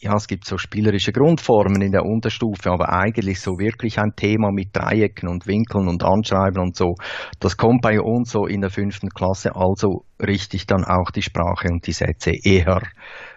[0.00, 4.50] ja, es gibt so spielerische Grundformen in der Unterstufe, aber eigentlich so wirklich ein Thema
[4.50, 6.94] mit Dreiecken und Winkeln und Anschreiben und so.
[7.38, 11.68] Das kommt bei uns so in der fünften Klasse, also richtig dann auch die Sprache
[11.70, 12.80] und die Sätze eher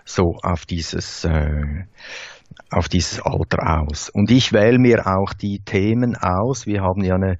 [0.06, 1.84] so auf dieses, äh,
[2.72, 4.10] auf dieses Alter aus.
[4.10, 6.66] Und ich wähle mir auch die Themen aus.
[6.66, 7.38] Wir haben ja eine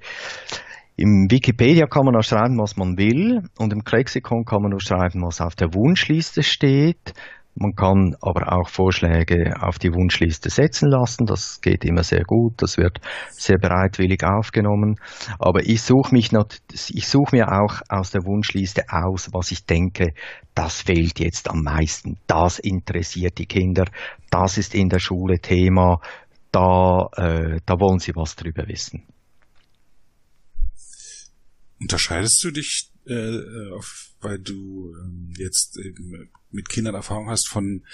[0.96, 4.80] im Wikipedia kann man auch schreiben, was man will, und im Lexikon kann man nur
[4.80, 7.14] schreiben, was auf der Wunschliste steht.
[7.56, 11.24] Man kann aber auch Vorschläge auf die Wunschliste setzen lassen.
[11.24, 12.54] Das geht immer sehr gut.
[12.56, 14.96] Das wird sehr bereitwillig aufgenommen.
[15.38, 20.14] Aber ich suche mich ich suche mir auch aus der Wunschliste aus, was ich denke,
[20.54, 22.18] das fehlt jetzt am meisten.
[22.26, 23.84] Das interessiert die Kinder.
[24.30, 26.00] Das ist in der Schule Thema.
[26.50, 29.04] Da, äh, da wollen sie was drüber wissen.
[31.80, 37.84] Unterscheidest du dich äh, auf, weil du ähm, jetzt eben mit Kindern Erfahrung hast von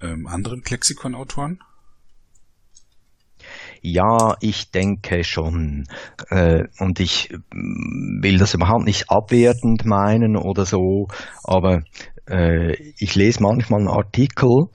[0.00, 1.60] ähm, anderen Klexikon-Autoren?
[3.82, 5.86] Ja, ich denke schon.
[6.30, 11.08] Äh, und ich mm, will das überhaupt nicht abwertend meinen oder so,
[11.44, 11.84] aber
[12.28, 14.68] äh, ich lese manchmal einen Artikel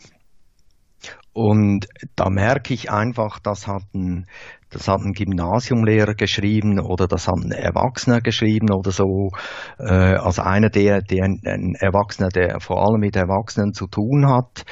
[1.34, 4.28] und da merke ich einfach, das hat ein,
[4.72, 9.30] das hat ein Gymnasiumlehrer geschrieben oder das hat ein Erwachsener geschrieben oder so.
[9.78, 14.64] Äh, also einer, der, der ein Erwachsener, der vor allem mit Erwachsenen zu tun hat.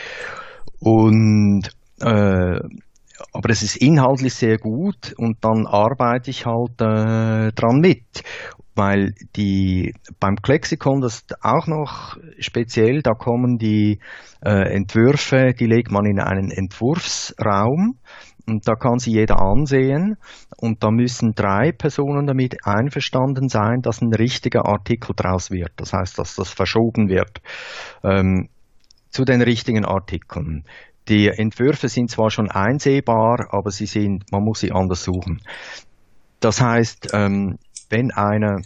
[0.80, 1.70] Und
[2.02, 2.60] äh,
[3.34, 8.24] aber es ist inhaltlich sehr gut und dann arbeite ich halt äh, dran mit
[8.80, 14.00] weil die beim Klexikon das ist auch noch speziell, da kommen die
[14.42, 17.98] äh, Entwürfe, die legt man in einen Entwurfsraum
[18.48, 20.18] und da kann sie jeder ansehen
[20.58, 25.72] und da müssen drei Personen damit einverstanden sein, dass ein richtiger Artikel draus wird.
[25.78, 27.42] Das heißt, dass das verschoben wird
[28.04, 28.50] ähm,
[29.10, 30.66] zu den richtigen Artikeln.
[31.08, 35.42] Die Entwürfe sind zwar schon einsehbar, aber sie sind, man muss sie anders suchen.
[36.40, 37.58] Das heißt, ähm,
[37.90, 38.62] wenn einer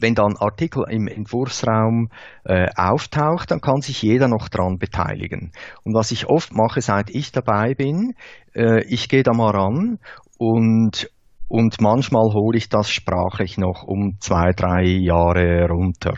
[0.00, 2.10] wenn dann Artikel im Entwurfsraum
[2.44, 5.52] äh, auftaucht, dann kann sich jeder noch dran beteiligen.
[5.84, 8.14] Und was ich oft mache, seit ich dabei bin,
[8.54, 9.98] äh, ich gehe da mal ran
[10.38, 11.10] und
[11.48, 16.14] und manchmal hole ich das sprachlich noch um zwei, drei Jahre runter.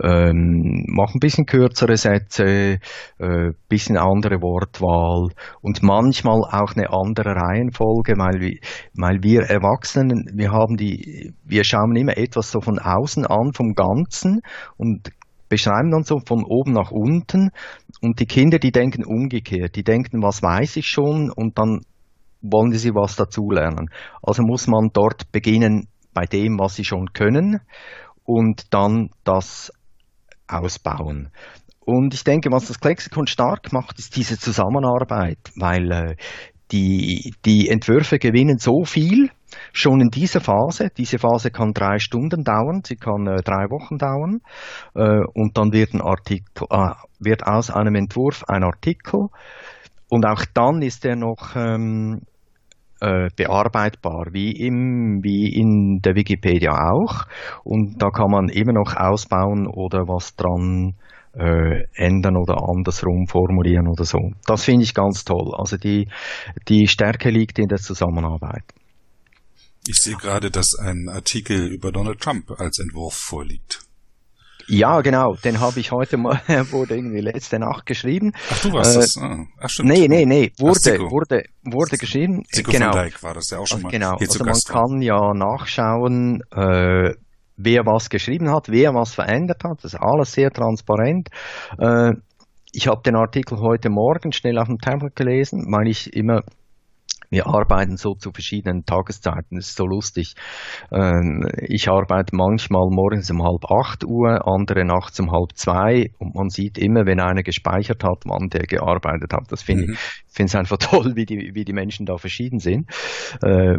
[0.00, 2.78] Ähm, mache ein bisschen kürzere Sätze,
[3.18, 5.30] äh, bisschen andere Wortwahl
[5.62, 8.58] und manchmal auch eine andere Reihenfolge, weil wir,
[8.94, 13.74] weil wir Erwachsenen, wir haben die, wir schauen immer etwas so von außen an, vom
[13.74, 14.42] Ganzen
[14.76, 15.10] und
[15.48, 17.50] beschreiben dann so von oben nach unten.
[18.02, 21.30] Und die Kinder, die denken umgekehrt, die denken, was weiß ich schon?
[21.30, 21.80] Und dann
[22.40, 23.90] wollen sie was dazulernen.
[24.22, 27.60] Also muss man dort beginnen bei dem, was sie schon können
[28.24, 29.72] und dann das
[30.46, 31.30] ausbauen.
[31.80, 36.16] Und ich denke, was das Klexikon stark macht, ist diese Zusammenarbeit, weil äh,
[36.70, 39.30] die, die Entwürfe gewinnen so viel
[39.72, 40.90] schon in dieser Phase.
[40.96, 44.40] Diese Phase kann drei Stunden dauern, sie kann äh, drei Wochen dauern
[44.94, 49.28] äh, und dann wird, ein Artikel, äh, wird aus einem Entwurf ein Artikel
[50.10, 52.22] und auch dann ist er noch ähm,
[53.00, 57.26] äh, bearbeitbar, wie, im, wie in der Wikipedia auch.
[57.64, 60.94] Und da kann man immer noch ausbauen oder was dran
[61.34, 64.18] äh, ändern oder andersrum formulieren oder so.
[64.46, 65.52] Das finde ich ganz toll.
[65.56, 66.08] Also die,
[66.68, 68.64] die Stärke liegt in der Zusammenarbeit.
[69.86, 73.87] Ich sehe gerade, dass ein Artikel über Donald Trump als Entwurf vorliegt.
[74.68, 75.34] Ja, genau.
[75.34, 78.32] Den habe ich heute mal, wurde irgendwie letzte Nacht geschrieben.
[78.50, 79.16] Ach, du warst äh, das?
[79.16, 79.88] Ah, ach, stimmt.
[79.88, 80.52] Nee, nee, nee.
[80.58, 82.44] Wurde, Ach, wurde, wurde geschrieben.
[82.52, 82.92] Zico genau.
[82.92, 83.90] van Dijk war das ja auch schon mal.
[83.90, 84.18] Genau.
[84.18, 87.14] Hier also man kann ja nachschauen, äh,
[87.56, 89.78] wer was geschrieben hat, wer was verändert hat.
[89.82, 91.28] Das ist alles sehr transparent.
[91.78, 92.12] Äh,
[92.72, 96.42] ich habe den Artikel heute Morgen schnell auf dem Tablet gelesen, weil ich immer
[97.30, 99.56] wir arbeiten so zu verschiedenen Tageszeiten.
[99.56, 100.34] Das ist so lustig.
[100.90, 106.34] Ähm, ich arbeite manchmal morgens um halb acht Uhr, andere nachts um halb zwei und
[106.34, 109.50] man sieht immer, wenn einer gespeichert hat, wann der gearbeitet hat.
[109.50, 109.92] Das finde mhm.
[109.92, 112.88] ich finde es einfach toll, wie die, wie die Menschen da verschieden sind.
[113.42, 113.78] Äh,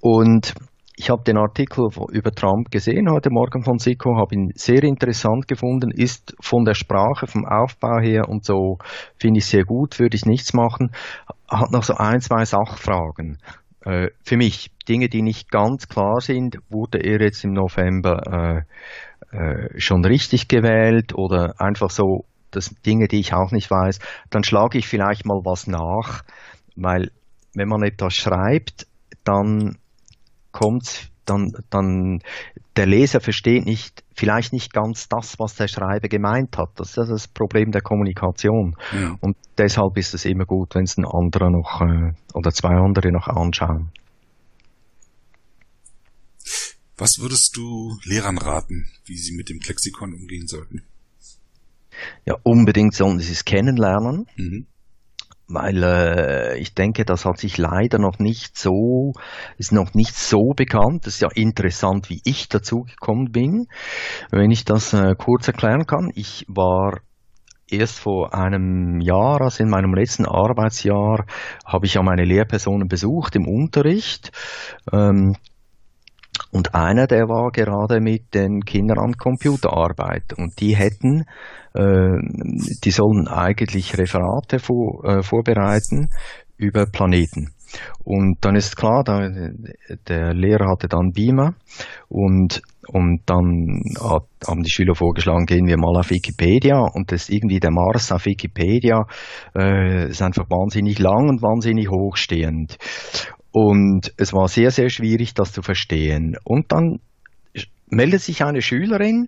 [0.00, 0.54] und
[0.98, 5.46] ich habe den Artikel über Trump gesehen heute Morgen von Siko, habe ihn sehr interessant
[5.46, 8.78] gefunden, ist von der Sprache, vom Aufbau her und so,
[9.16, 10.90] finde ich sehr gut, würde ich nichts machen.
[11.48, 13.38] Hat noch so ein, zwei Sachfragen.
[13.84, 18.64] äh, für mich Dinge, die nicht ganz klar sind, wurde er jetzt im November
[19.32, 24.00] äh, äh, schon richtig gewählt oder einfach so, das Dinge, die ich auch nicht weiß,
[24.30, 26.24] dann schlage ich vielleicht mal was nach,
[26.74, 27.12] weil
[27.54, 28.86] wenn man etwas schreibt,
[29.22, 29.76] dann
[30.58, 32.20] kommt dann, dann
[32.76, 36.70] der Leser versteht nicht, vielleicht nicht ganz das, was der Schreiber gemeint hat.
[36.76, 38.76] Das ist das Problem der Kommunikation.
[38.92, 39.16] Ja.
[39.20, 43.12] Und deshalb ist es immer gut, wenn es ein anderer noch äh, oder zwei andere
[43.12, 43.92] noch anschauen.
[46.96, 50.82] Was würdest du Lehrern raten, wie sie mit dem Klexikon umgehen sollten?
[52.24, 54.26] Ja, unbedingt sollen sie es kennenlernen.
[54.36, 54.66] Mhm
[55.48, 59.14] weil äh, ich denke, das hat sich leider noch nicht so,
[59.56, 61.06] ist noch nicht so bekannt.
[61.06, 63.66] Das ist ja interessant, wie ich dazu gekommen bin.
[64.30, 67.00] Wenn ich das äh, kurz erklären kann, ich war
[67.70, 71.24] erst vor einem Jahr, also in meinem letzten Arbeitsjahr,
[71.64, 74.32] habe ich ja meine Lehrpersonen besucht im Unterricht.
[74.92, 75.34] Ähm,
[76.50, 81.24] und einer, der war gerade mit den Kindern an Computerarbeit und die hätten,
[81.74, 82.16] äh,
[82.84, 86.08] die sollen eigentlich Referate vor, äh, vorbereiten
[86.56, 87.52] über Planeten.
[88.02, 89.28] Und dann ist klar, da,
[90.08, 91.54] der Lehrer hatte dann Beamer
[92.08, 97.28] und, und dann hat, haben die Schüler vorgeschlagen, gehen wir mal auf Wikipedia und das
[97.28, 99.06] irgendwie der Mars auf Wikipedia
[99.54, 102.78] äh, ist einfach wahnsinnig lang und wahnsinnig hochstehend.
[103.60, 106.36] Und es war sehr, sehr schwierig, das zu verstehen.
[106.44, 107.00] Und dann
[107.86, 109.26] meldet sich eine Schülerin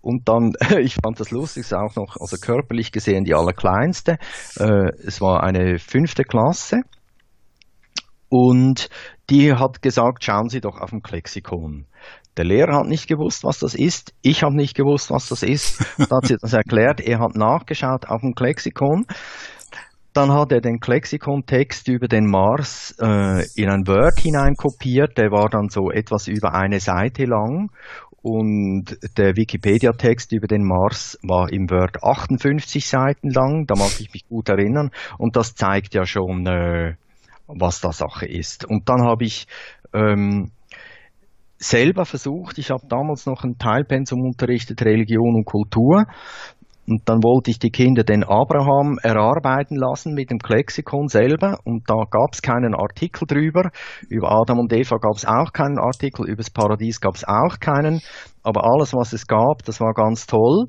[0.00, 4.18] und dann, ich fand das lustig, ist auch noch, also körperlich gesehen die allerkleinste.
[4.58, 6.80] Äh, es war eine fünfte Klasse
[8.28, 8.88] und
[9.30, 11.86] die hat gesagt, schauen Sie doch auf dem Klexikon.
[12.36, 14.12] Der Lehrer hat nicht gewusst, was das ist.
[14.22, 15.84] Ich habe nicht gewusst, was das ist.
[15.98, 17.00] Da hat sie das erklärt.
[17.00, 19.06] Er hat nachgeschaut auf dem Klexikon.
[20.18, 25.16] Dann hat er den Klexikon-Text über den Mars äh, in ein Word hineinkopiert.
[25.16, 27.70] Der war dann so etwas über eine Seite lang.
[28.20, 33.68] Und der Wikipedia-Text über den Mars war im Word 58 Seiten lang.
[33.68, 34.90] Da mag ich mich gut erinnern.
[35.18, 36.96] Und das zeigt ja schon, äh,
[37.46, 38.64] was da Sache ist.
[38.64, 39.46] Und dann habe ich
[39.94, 40.50] ähm,
[41.58, 46.06] selber versucht, ich habe damals noch ein Teilpensum unterrichtet, Religion und Kultur.
[46.88, 51.58] Und dann wollte ich die Kinder den Abraham erarbeiten lassen mit dem Klexikon selber.
[51.64, 53.70] Und da gab es keinen Artikel drüber.
[54.08, 56.26] Über Adam und Eva gab es auch keinen Artikel.
[56.26, 58.00] Über das Paradies gab es auch keinen.
[58.42, 60.68] Aber alles, was es gab, das war ganz toll.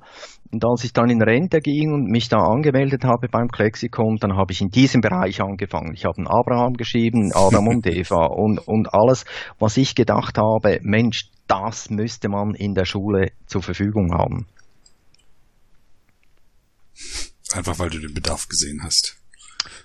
[0.51, 4.35] Und als ich dann in Rente ging und mich da angemeldet habe beim Klexikon, dann
[4.35, 5.93] habe ich in diesem Bereich angefangen.
[5.93, 9.23] Ich habe einen Abraham geschrieben, Adam und Eva und, und alles,
[9.57, 14.47] was ich gedacht habe, Mensch, das müsste man in der Schule zur Verfügung haben.
[17.51, 19.15] Einfach weil du den Bedarf gesehen hast.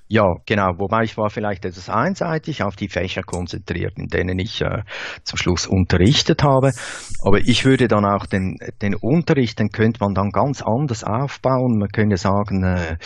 [0.06, 0.78] Ja, genau.
[0.78, 4.82] Wobei ich war vielleicht etwas einseitig auf die Fächer konzentriert, in denen ich äh,
[5.22, 6.72] zum Schluss unterrichtet habe.
[7.22, 11.78] Aber ich würde dann auch den, den Unterricht, den könnte man dann ganz anders aufbauen.
[11.78, 12.98] Man könnte sagen, äh,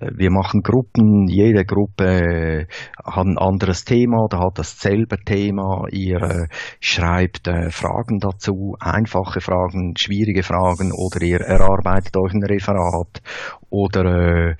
[0.00, 2.66] wir machen Gruppen, jede Gruppe äh,
[3.04, 5.86] hat ein anderes Thema oder hat dasselbe Thema.
[5.90, 6.46] Ihr äh,
[6.78, 13.22] schreibt äh, Fragen dazu, einfache Fragen, schwierige Fragen oder ihr erarbeitet euch ein Referat
[13.74, 14.56] oder äh,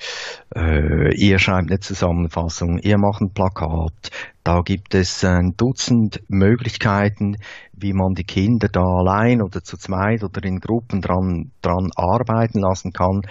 [0.57, 4.11] äh, ihr schreibt eine Zusammenfassung, ihr macht ein Plakat.
[4.43, 7.37] Da gibt es ein Dutzend Möglichkeiten,
[7.73, 12.61] wie man die Kinder da allein oder zu zweit oder in Gruppen dran, dran arbeiten
[12.61, 13.23] lassen kann,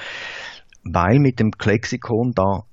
[0.83, 2.63] weil mit dem Klexikon da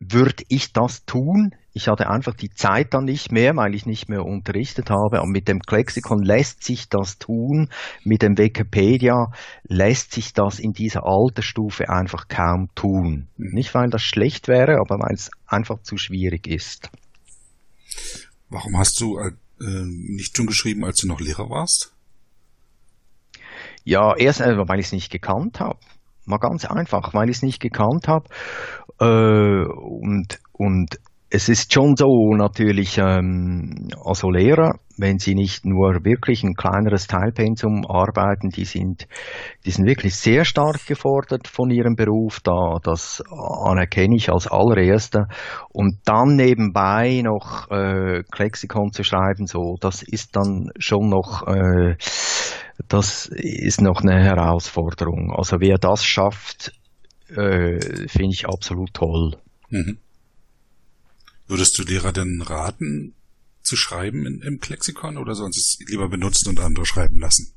[0.00, 4.08] würde ich das tun, ich hatte einfach die Zeit dann nicht mehr, weil ich nicht
[4.08, 5.20] mehr unterrichtet habe.
[5.20, 7.68] Und mit dem Klexikon lässt sich das tun.
[8.02, 9.30] Mit dem Wikipedia
[9.64, 13.28] lässt sich das in dieser Altersstufe einfach kaum tun.
[13.36, 16.88] Nicht, weil das schlecht wäre, aber weil es einfach zu schwierig ist.
[18.48, 21.92] Warum hast du äh, nicht schon geschrieben, als du noch Lehrer warst?
[23.84, 25.78] Ja, erst, äh, weil ich es nicht gekannt habe.
[26.24, 28.30] Mal ganz einfach, weil ich es nicht gekannt habe.
[28.98, 36.04] Äh, und, und es ist schon so natürlich, ähm, also Lehrer, wenn sie nicht nur
[36.04, 39.08] wirklich ein kleineres Teilpensum arbeiten, die sind,
[39.64, 45.26] die sind wirklich sehr stark gefordert von ihrem Beruf, da, das anerkenne ich als allererster.
[45.70, 51.96] Und dann nebenbei noch äh, Klexikon zu schreiben, so, das ist dann schon noch, äh,
[52.88, 55.34] das ist noch eine Herausforderung.
[55.36, 56.72] Also wer das schafft,
[57.30, 59.32] äh, finde ich absolut toll.
[59.70, 59.98] Mhm.
[61.46, 63.14] Würdest du Lehrer denn raten,
[63.62, 67.52] zu schreiben in, im Klexikon oder sonst es lieber benutzen und andere schreiben lassen?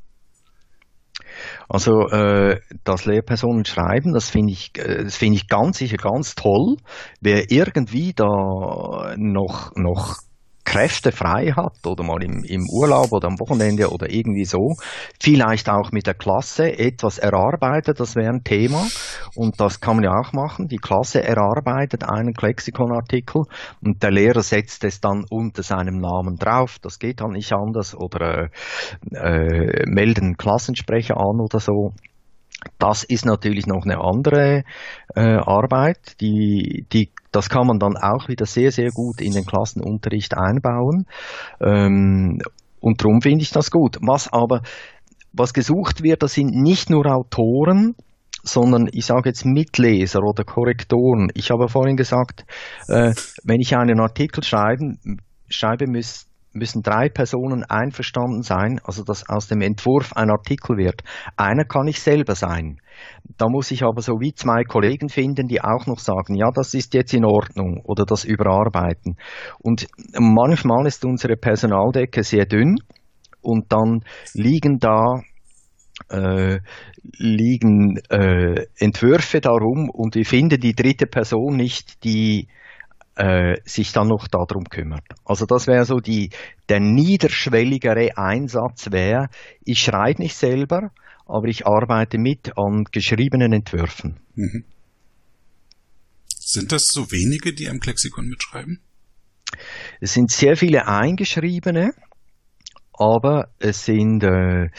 [1.67, 6.35] Also äh, das Lehrpersonen schreiben, das finde ich, äh, das finde ich ganz sicher ganz
[6.35, 6.77] toll.
[7.21, 10.17] Wer irgendwie da noch noch
[10.69, 14.75] Kräfte frei hat oder mal im, im Urlaub oder am Wochenende oder irgendwie so,
[15.19, 18.85] vielleicht auch mit der Klasse etwas erarbeitet, das wäre ein Thema
[19.33, 20.67] und das kann man ja auch machen.
[20.67, 23.45] Die Klasse erarbeitet einen Lexikonartikel
[23.83, 27.95] und der Lehrer setzt es dann unter seinem Namen drauf, das geht dann nicht anders
[27.95, 28.49] oder
[29.11, 31.93] äh, äh, melden Klassensprecher an oder so.
[32.77, 34.63] Das ist natürlich noch eine andere
[35.15, 39.45] äh, Arbeit, die, die, das kann man dann auch wieder sehr, sehr gut in den
[39.45, 41.05] Klassenunterricht einbauen.
[41.61, 42.41] Ähm,
[42.81, 43.97] und darum finde ich das gut.
[44.01, 44.61] Was aber,
[45.31, 47.95] was gesucht wird, das sind nicht nur Autoren,
[48.43, 51.29] sondern ich sage jetzt Mitleser oder Korrektoren.
[51.33, 52.45] Ich habe vorhin gesagt,
[52.87, 55.19] äh, wenn ich einen Artikel schreiben,
[55.49, 61.03] schreibe, müsste müssen drei Personen einverstanden sein, also dass aus dem Entwurf ein Artikel wird.
[61.37, 62.81] Einer kann ich selber sein.
[63.37, 66.73] Da muss ich aber so wie zwei Kollegen finden, die auch noch sagen, ja, das
[66.73, 69.17] ist jetzt in Ordnung oder das überarbeiten.
[69.59, 72.77] Und manchmal ist unsere Personaldecke sehr dünn
[73.41, 75.21] und dann liegen da
[76.09, 76.59] äh,
[77.17, 82.47] liegen äh, Entwürfe darum und ich finde die dritte Person nicht, die
[83.19, 85.03] äh, sich dann noch darum kümmert.
[85.25, 86.29] Also das wäre so die,
[86.69, 89.27] der niederschwelligere Einsatz wäre,
[89.65, 90.91] ich schreibe nicht selber,
[91.25, 94.21] aber ich arbeite mit an geschriebenen Entwürfen.
[94.35, 94.63] Mhm.
[96.33, 98.79] Sind das so wenige, die am Klexikon mitschreiben?
[99.99, 101.93] Es sind sehr viele eingeschriebene,
[102.93, 104.69] aber es sind äh,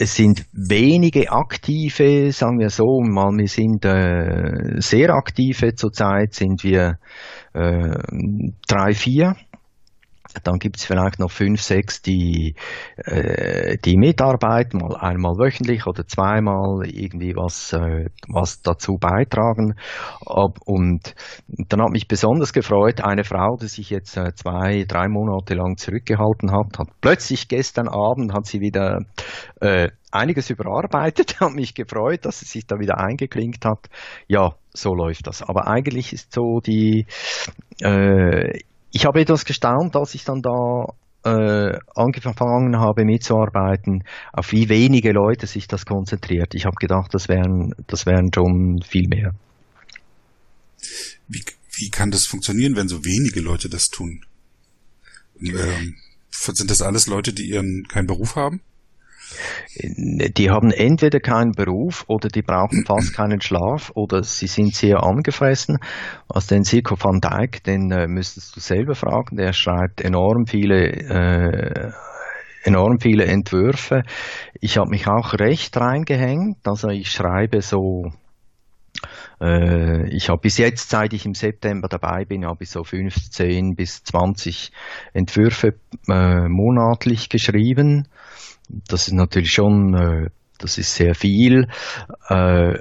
[0.00, 5.74] es sind wenige aktive, sagen wir so, mal wir sind äh, sehr aktive.
[5.74, 6.98] Zurzeit, sind wir
[7.52, 7.98] äh,
[8.66, 9.36] drei, vier
[10.44, 12.54] dann gibt es vielleicht noch fünf, sechs, die,
[12.96, 19.74] äh, die mitarbeiten, mal einmal wöchentlich oder zweimal irgendwie was, äh, was dazu beitragen.
[20.26, 21.14] Und
[21.46, 25.76] dann hat mich besonders gefreut, eine Frau, die sich jetzt äh, zwei, drei Monate lang
[25.76, 29.00] zurückgehalten hat, hat plötzlich gestern Abend hat sie wieder
[29.60, 33.88] äh, einiges überarbeitet, hat mich gefreut, dass sie sich da wieder eingeklinkt hat.
[34.28, 35.42] Ja, so läuft das.
[35.42, 37.06] Aber eigentlich ist so die,
[37.80, 38.58] äh,
[38.90, 40.86] ich habe etwas gestaunt, als ich dann da
[41.24, 46.54] äh, angefangen habe mitzuarbeiten, auf wie wenige Leute sich das konzentriert.
[46.54, 49.32] Ich habe gedacht, das wären, das wären schon viel mehr.
[51.28, 54.24] Wie, wie kann das funktionieren, wenn so wenige Leute das tun?
[55.40, 55.96] Ähm,
[56.30, 58.60] sind das alles Leute, die ihren keinen Beruf haben?
[59.76, 65.02] Die haben entweder keinen Beruf oder die brauchen fast keinen Schlaf oder sie sind sehr
[65.02, 65.78] angefressen.
[66.28, 70.90] Also den Silko van Dijk, den äh, müsstest du selber fragen, der schreibt enorm viele
[70.90, 71.92] äh,
[72.62, 74.02] enorm viele Entwürfe.
[74.60, 78.10] Ich habe mich auch recht reingehängt, also ich schreibe so
[79.40, 83.74] äh, ich habe bis jetzt, seit ich im September dabei bin, habe ich so 15
[83.74, 84.72] bis 20
[85.12, 85.74] Entwürfe
[86.08, 88.08] äh, monatlich geschrieben.
[88.88, 91.68] Das ist natürlich schon, äh, das ist sehr viel.
[92.28, 92.78] Äh,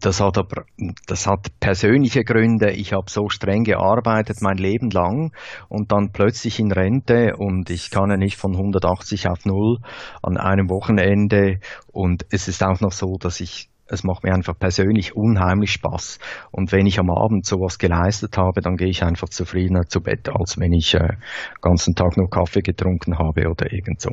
[0.00, 0.64] das hat aber,
[1.06, 2.72] das hat persönliche Gründe.
[2.72, 5.32] Ich habe so streng gearbeitet mein Leben lang
[5.68, 9.78] und dann plötzlich in Rente und ich kann ja nicht von 180 auf 0
[10.22, 11.60] an einem Wochenende
[11.92, 16.18] und es ist auch noch so, dass ich es macht mir einfach persönlich unheimlich Spaß.
[16.50, 20.28] Und wenn ich am Abend sowas geleistet habe, dann gehe ich einfach zufriedener zu Bett,
[20.28, 21.16] als wenn ich äh,
[21.60, 24.10] ganzen Tag nur Kaffee getrunken habe oder irgend so.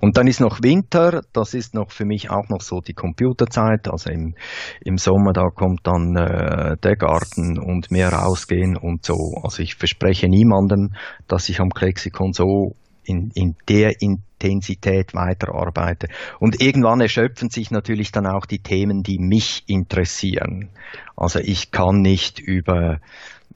[0.00, 3.88] Und dann ist noch Winter, das ist noch für mich auch noch so die Computerzeit.
[3.88, 4.34] Also im,
[4.82, 9.40] im Sommer, da kommt dann äh, der Garten und mehr rausgehen und so.
[9.42, 10.94] Also ich verspreche niemandem,
[11.26, 12.74] dass ich am Klexikon so
[13.08, 16.08] in, in der Intensität weiterarbeite.
[16.38, 20.70] Und irgendwann erschöpfen sich natürlich dann auch die Themen, die mich interessieren.
[21.16, 23.00] Also ich kann nicht über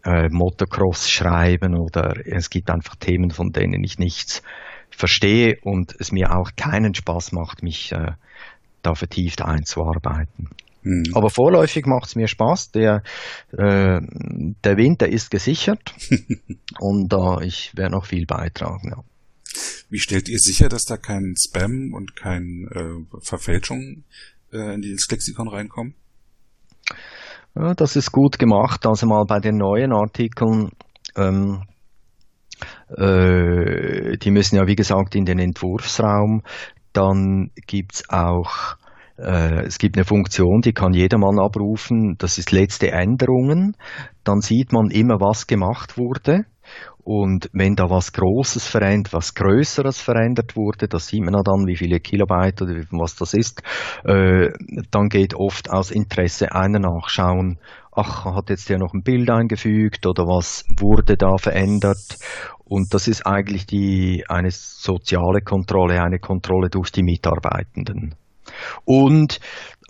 [0.05, 4.43] äh, Motocross schreiben oder es gibt einfach Themen, von denen ich nichts
[4.91, 8.12] verstehe und es mir auch keinen Spaß macht, mich äh,
[8.83, 10.49] da vertieft einzuarbeiten.
[10.83, 11.05] Hm.
[11.15, 12.73] Aber vorläufig macht es mir Spaß.
[12.73, 13.03] Der,
[13.53, 14.01] äh,
[14.65, 15.95] der Winter ist gesichert
[16.81, 18.91] und äh, ich werde noch viel beitragen.
[18.97, 19.05] Ja.
[19.91, 24.05] Wie stellt ihr sicher, dass da kein Spam und kein äh, Verfälschung
[24.53, 25.95] äh, in ins Lexikon reinkommen?
[27.55, 28.87] Ja, das ist gut gemacht.
[28.87, 30.71] Also mal bei den neuen Artikeln,
[31.17, 31.65] ähm,
[32.97, 36.43] äh, die müssen ja wie gesagt in den Entwurfsraum.
[36.93, 38.76] Dann gibt's auch
[39.18, 42.16] äh, es gibt eine Funktion, die kann jedermann abrufen.
[42.18, 43.76] Das ist letzte Änderungen.
[44.24, 46.45] Dann sieht man immer, was gemacht wurde.
[47.05, 51.66] Und wenn da was Großes verändert, was Größeres verändert wurde, das sieht man ja dann,
[51.66, 53.62] wie viele Kilobyte oder was das ist,
[54.05, 54.50] äh,
[54.90, 57.59] dann geht oft aus Interesse einer nachschauen,
[57.90, 62.18] ach, hat jetzt der noch ein Bild eingefügt oder was wurde da verändert?
[62.64, 68.14] Und das ist eigentlich die, eine soziale Kontrolle, eine Kontrolle durch die Mitarbeitenden.
[68.84, 69.40] Und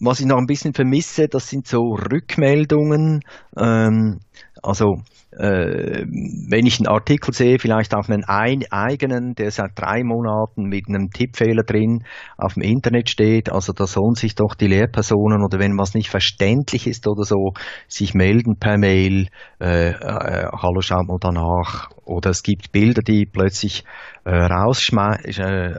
[0.00, 3.20] was ich noch ein bisschen vermisse, das sind so Rückmeldungen.
[3.56, 4.20] Ähm,
[4.62, 5.02] also
[5.32, 10.64] äh, wenn ich einen Artikel sehe, vielleicht auf einen ein, eigenen, der seit drei Monaten
[10.64, 12.04] mit einem Tippfehler drin
[12.36, 16.10] auf dem Internet steht, also da sollen sich doch die Lehrpersonen oder wenn was nicht
[16.10, 17.54] verständlich ist oder so,
[17.88, 19.28] sich melden per Mail,
[19.60, 21.90] äh, äh, hallo, schaut mal danach.
[22.04, 23.84] Oder es gibt Bilder, die plötzlich
[24.24, 25.72] äh, rausschme äh,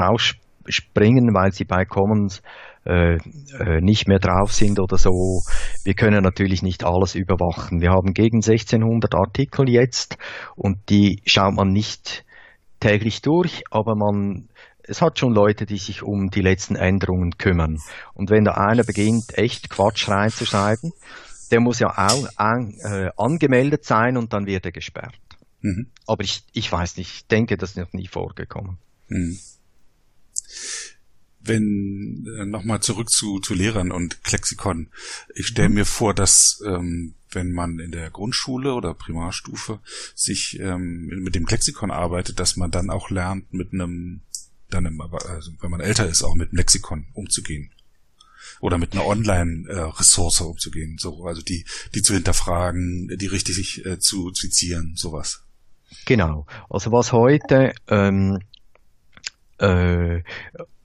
[0.00, 2.42] rausspringen, weil sie bei Commons
[2.86, 5.42] äh, äh, nicht mehr drauf sind oder so.
[5.84, 7.80] Wir können natürlich nicht alles überwachen.
[7.82, 10.16] Wir haben gegen 1600 Artikel jetzt
[10.56, 12.24] und die schaut man nicht
[12.80, 14.48] täglich durch, aber man
[14.82, 17.78] es hat schon Leute, die sich um die letzten Änderungen kümmern.
[18.14, 20.92] Und wenn da einer beginnt, echt Quatsch reinzuschreiben,
[21.50, 25.14] der muss ja auch an, äh, angemeldet sein und dann wird er gesperrt.
[25.60, 25.90] Mhm.
[26.06, 28.78] Aber ich, ich weiß nicht, ich denke, das ist noch nie vorgekommen.
[29.08, 29.38] Mhm
[31.42, 34.88] wenn äh, nochmal zurück zu, zu Lehrern und Klexikon.
[35.34, 35.74] Ich stelle mhm.
[35.76, 39.80] mir vor, dass ähm, wenn man in der Grundschule oder Primarstufe
[40.14, 44.22] sich ähm, mit dem Klexikon arbeitet, dass man dann auch lernt, mit einem,
[44.68, 47.70] dann im, also wenn man älter ist, auch mit einem Lexikon umzugehen.
[48.60, 51.64] Oder mit einer Online-Ressource umzugehen, so, also die,
[51.94, 55.44] die zu hinterfragen, die richtig äh, zu zitieren, sowas.
[56.04, 56.46] Genau.
[56.68, 58.40] Also was heute ähm,
[59.58, 60.22] äh,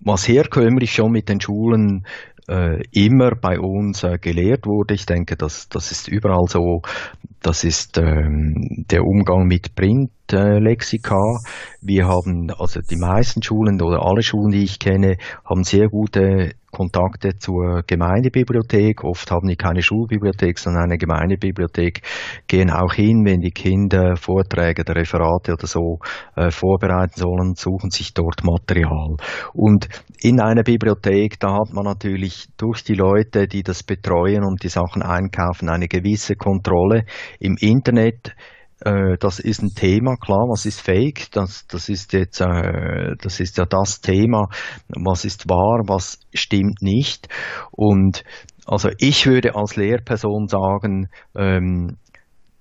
[0.06, 2.06] was herkömmlich schon mit den Schulen
[2.47, 4.93] äh, immer bei uns äh, gelehrt wurde.
[4.93, 6.84] Ich denke, das, das ist überall so.
[7.46, 11.16] Das ist ähm, der Umgang mit Printlexika.
[11.16, 11.48] Äh,
[11.80, 15.18] Wir haben, also die meisten Schulen oder alle Schulen, die ich kenne,
[15.48, 19.06] haben sehr gute Kontakte zur Gemeindebibliothek.
[19.06, 22.02] Oft haben die keine Schulbibliothek, sondern eine Gemeindebibliothek,
[22.48, 26.00] gehen auch hin, wenn die Kinder Vorträge oder Referate oder so
[26.36, 29.16] äh, vorbereiten sollen, suchen sich dort Material.
[29.54, 29.88] Und
[30.20, 34.70] in einer Bibliothek, da hat man natürlich durch die Leute, die das betreuen und die
[34.70, 37.06] Sachen einkaufen, eine gewisse Kontrolle.
[37.40, 38.36] Im Internet
[38.82, 43.40] äh, das ist ein Thema, klar, was ist fake, das, das ist jetzt, äh, das
[43.40, 44.50] ist ja das Thema,
[44.90, 47.30] was ist wahr, was stimmt nicht.
[47.72, 48.24] Und
[48.66, 51.98] also ich würde als Lehrperson sagen, ähm,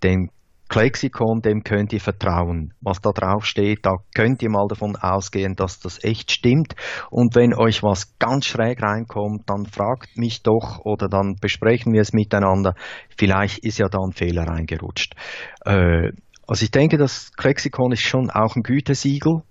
[0.03, 0.31] dem
[0.69, 2.73] Klexikon, dem könnt ihr vertrauen.
[2.81, 6.75] Was da drauf steht, da könnt ihr mal davon ausgehen, dass das echt stimmt.
[7.11, 12.01] Und wenn euch was ganz schräg reinkommt, dann fragt mich doch oder dann besprechen wir
[12.01, 12.75] es miteinander.
[13.17, 15.15] Vielleicht ist ja da ein Fehler reingerutscht.
[15.65, 16.13] Äh,
[16.47, 19.43] also ich denke, das Klexikon ist schon auch ein Gütesiegel.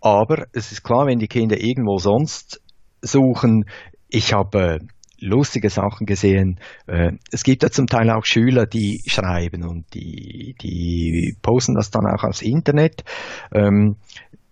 [0.00, 2.60] Aber es ist klar, wenn die Kinder irgendwo sonst
[3.02, 3.64] suchen,
[4.08, 4.78] ich habe
[5.20, 6.58] lustige Sachen gesehen.
[6.86, 11.90] Äh, es gibt ja zum Teil auch Schüler, die schreiben und die, die posten das
[11.90, 13.04] dann auch aufs Internet.
[13.52, 13.96] Ähm,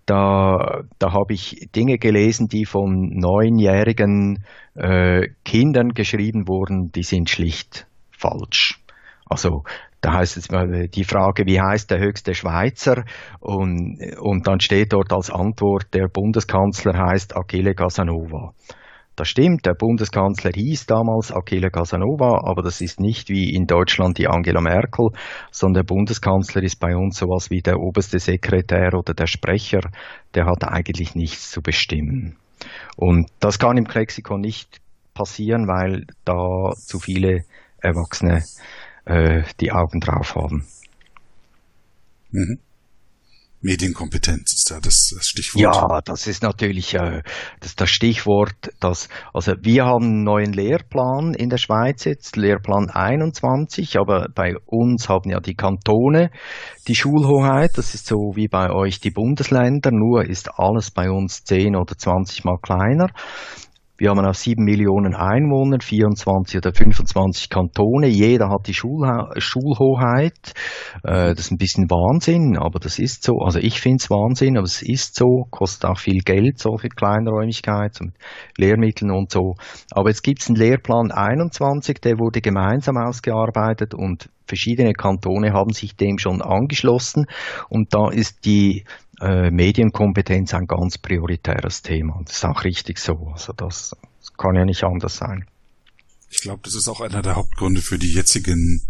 [0.06, 4.44] da, da habe ich Dinge gelesen, die von neunjährigen
[4.74, 8.80] äh, Kindern geschrieben wurden, die sind schlicht falsch.
[9.28, 9.64] Also
[10.00, 13.04] da heißt es mal die Frage, wie heißt der höchste Schweizer?
[13.40, 18.54] Und, und dann steht dort als Antwort, der Bundeskanzler heißt Achille Casanova.
[19.16, 24.18] Das stimmt, der Bundeskanzler hieß damals Achille Casanova, aber das ist nicht wie in Deutschland
[24.18, 25.08] die Angela Merkel,
[25.50, 29.80] sondern der Bundeskanzler ist bei uns sowas wie der oberste Sekretär oder der Sprecher,
[30.34, 32.36] der hat eigentlich nichts zu bestimmen.
[32.96, 34.82] Und das kann im Lexikon nicht
[35.14, 37.44] passieren, weil da zu viele
[37.80, 38.44] Erwachsene
[39.06, 40.66] äh, die Augen drauf haben.
[42.32, 42.58] Mhm.
[43.66, 45.60] Medienkompetenz ist da das, das Stichwort.
[45.60, 47.22] Ja, das ist natürlich äh,
[47.58, 48.70] das, das Stichwort.
[48.78, 54.54] Das, also wir haben einen neuen Lehrplan in der Schweiz jetzt, Lehrplan 21, aber bei
[54.64, 56.30] uns haben ja die Kantone
[56.86, 57.72] die Schulhoheit.
[57.76, 61.98] Das ist so wie bei euch die Bundesländer, nur ist alles bei uns 10 oder
[61.98, 63.08] 20 mal kleiner.
[63.98, 68.08] Wir haben auf sieben Millionen Einwohner, 24 oder 25 Kantone.
[68.08, 70.52] Jeder hat die Schulha Schulhoheit.
[71.02, 73.38] Äh, das ist ein bisschen Wahnsinn, aber das ist so.
[73.38, 75.46] Also ich finde es Wahnsinn, aber es ist so.
[75.50, 78.12] Kostet auch viel Geld, solche Kleinräumigkeiten,
[78.58, 79.54] Lehrmitteln und so.
[79.92, 85.72] Aber jetzt gibt es einen Lehrplan 21, der wurde gemeinsam ausgearbeitet und verschiedene Kantone haben
[85.72, 87.26] sich dem schon angeschlossen.
[87.68, 88.84] Und da ist die
[89.20, 92.20] äh, Medienkompetenz ein ganz prioritäres Thema.
[92.24, 93.30] Das ist auch richtig so.
[93.32, 95.46] Also das, das kann ja nicht anders sein.
[96.30, 98.82] Ich glaube, das ist auch einer der Hauptgründe für die jetzigen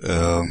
[0.00, 0.42] äh,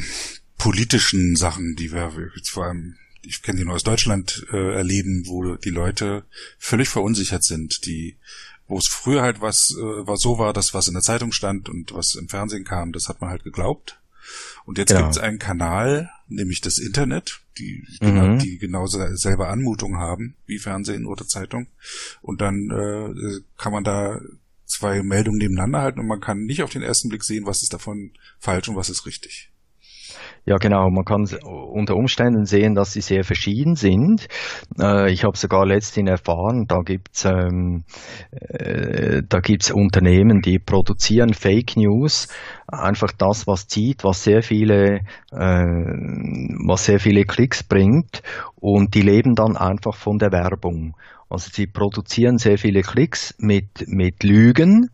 [0.57, 5.55] politischen Sachen, die wir jetzt vor allem, ich kenne die aus Deutschland äh, erleben, wo
[5.55, 6.23] die Leute
[6.57, 8.17] völlig verunsichert sind, die
[8.67, 11.69] wo es früher halt was äh, war so war, dass was in der Zeitung stand
[11.69, 13.99] und was im Fernsehen kam, das hat man halt geglaubt.
[14.65, 15.01] Und jetzt genau.
[15.01, 18.39] gibt es einen Kanal, nämlich das Internet, die, mhm.
[18.39, 21.67] die genauso selber Anmutung haben wie Fernsehen oder Zeitung.
[22.21, 24.19] Und dann äh, kann man da
[24.65, 27.73] zwei Meldungen nebeneinander halten und man kann nicht auf den ersten Blick sehen, was ist
[27.73, 29.51] davon falsch und was ist richtig.
[30.45, 30.89] Ja, genau.
[30.89, 34.27] Man kann unter Umständen sehen, dass sie sehr verschieden sind.
[34.79, 37.83] Äh, ich habe sogar letztens erfahren, da gibt's ähm,
[38.31, 42.27] äh, da gibt's Unternehmen, die produzieren Fake News,
[42.67, 45.65] einfach das, was zieht, was sehr viele, äh,
[46.65, 48.21] was sehr viele Klicks bringt,
[48.55, 50.95] und die leben dann einfach von der Werbung.
[51.29, 54.89] Also sie produzieren sehr viele Klicks mit, mit Lügen,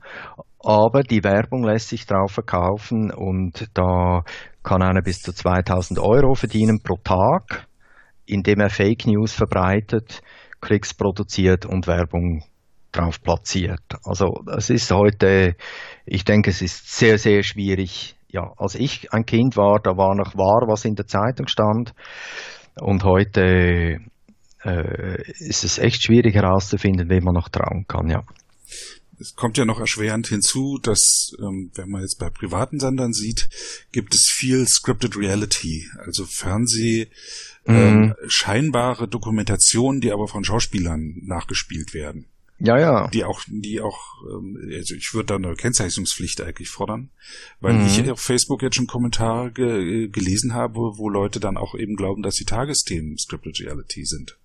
[0.60, 4.24] aber die Werbung lässt sich drauf verkaufen und da
[4.66, 7.68] kann einer bis zu 2000 Euro verdienen pro Tag,
[8.26, 10.22] indem er Fake News verbreitet,
[10.60, 12.44] Klicks produziert und Werbung
[12.92, 13.84] drauf platziert.
[14.04, 15.56] Also es ist heute,
[16.06, 18.16] ich denke, es ist sehr, sehr schwierig.
[18.28, 21.94] Ja, als ich ein Kind war, da war noch wahr, was in der Zeitung stand.
[22.82, 24.00] Und heute
[24.64, 28.24] äh, ist es echt schwierig herauszufinden, wem man noch trauen kann, ja.
[29.20, 33.50] Es kommt ja noch erschwerend hinzu, dass, ähm, wenn man jetzt bei privaten Sendern sieht,
[33.92, 37.08] gibt es viel Scripted Reality, also Fernseh,
[37.66, 37.76] mhm.
[37.76, 42.28] ähm, scheinbare Dokumentationen, die aber von Schauspielern nachgespielt werden.
[42.58, 43.08] Ja, ja.
[43.10, 44.00] Die auch, die auch,
[44.30, 47.10] ähm, also ich würde da eine Kennzeichnungspflicht eigentlich fordern,
[47.60, 47.86] weil mhm.
[47.86, 52.24] ich auf Facebook jetzt schon Kommentare ge gelesen habe, wo Leute dann auch eben glauben,
[52.24, 54.38] dass die Tagesthemen Scripted Reality sind.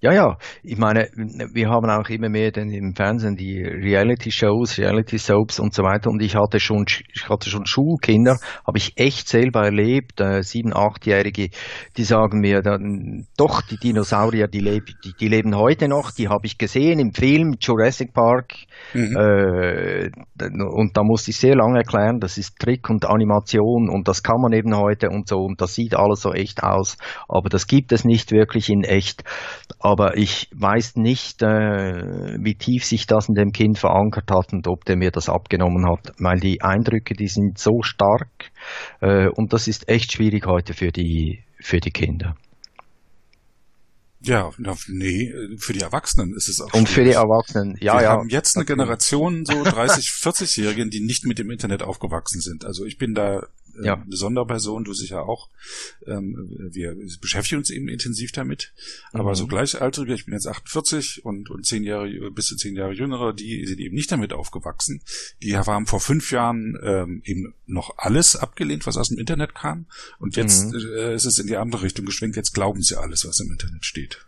[0.00, 5.58] Ja, ja, ich meine, wir haben auch immer mehr denn im Fernsehen die Reality-Shows, Reality-Soaps
[5.58, 6.10] und so weiter.
[6.10, 8.36] Und ich hatte schon, ich hatte schon Schulkinder,
[8.66, 11.48] habe ich echt selber erlebt, äh, sieben, achtjährige,
[11.96, 16.28] die sagen mir dann, doch, die Dinosaurier, die, leb, die, die leben heute noch, die
[16.28, 18.52] habe ich gesehen im Film Jurassic Park.
[18.92, 19.16] Mhm.
[19.16, 24.22] Äh, und da musste ich sehr lange erklären, das ist Trick und Animation und das
[24.22, 27.66] kann man eben heute und so und das sieht alles so echt aus, aber das
[27.66, 29.24] gibt es nicht wirklich in echt.
[29.86, 31.46] Aber ich weiß nicht, äh,
[32.40, 35.88] wie tief sich das in dem Kind verankert hat und ob der mir das abgenommen
[35.88, 38.50] hat, weil die Eindrücke, die sind so stark
[39.00, 42.34] äh, und das ist echt schwierig heute für die, für die Kinder.
[44.22, 44.50] Ja,
[44.88, 46.74] nee, für die Erwachsenen ist es auch.
[46.74, 46.94] Und schwierig.
[46.94, 48.00] für die Erwachsenen, ja, Wir ja.
[48.00, 52.64] Wir haben jetzt eine Generation, so 30, 40-Jährigen, die nicht mit dem Internet aufgewachsen sind.
[52.64, 53.46] Also ich bin da
[53.82, 53.94] ja.
[53.94, 55.50] eine Sonderperson, du sicher auch.
[56.06, 58.72] Ähm, wir beschäftigen uns eben intensiv damit.
[59.12, 59.34] Aber mhm.
[59.34, 63.32] so gleichaltrige, ich bin jetzt 48 und, und zehn Jahre, bis zu zehn Jahre jüngere,
[63.32, 65.02] die sind eben nicht damit aufgewachsen.
[65.42, 69.86] Die haben vor fünf Jahren ähm, eben noch alles abgelehnt, was aus dem Internet kam.
[70.18, 70.80] Und jetzt mhm.
[70.96, 72.36] äh, ist es in die andere Richtung geschwenkt.
[72.36, 74.26] Jetzt glauben sie alles, was im Internet steht.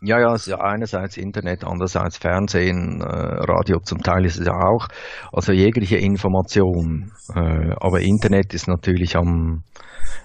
[0.00, 4.86] Ja, ja, ja einerseits Internet, andererseits Fernsehen, äh, Radio zum Teil ist es ja auch.
[5.32, 7.12] Also jegliche Information.
[7.34, 9.64] Äh, aber Internet ist natürlich am,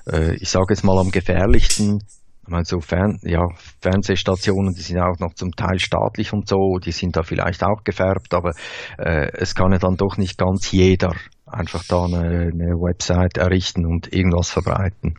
[0.08, 2.04] äh, ich sage jetzt mal am gefährlichsten.
[2.44, 3.48] Ich meine, so Fern ja,
[3.82, 7.84] Fernsehstationen, die sind auch noch zum Teil staatlich und so, die sind da vielleicht auch
[7.84, 8.52] gefärbt, aber
[8.98, 11.14] äh, es kann ja dann doch nicht ganz jeder
[11.48, 15.16] einfach da eine, eine Website errichten und irgendwas verbreiten.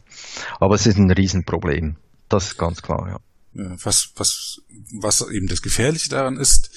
[0.61, 1.97] Aber es ist ein Riesenproblem.
[2.29, 3.17] Das ist ganz klar, ja.
[3.57, 4.61] Äh, was, was,
[4.93, 6.71] was eben das Gefährliche daran ist,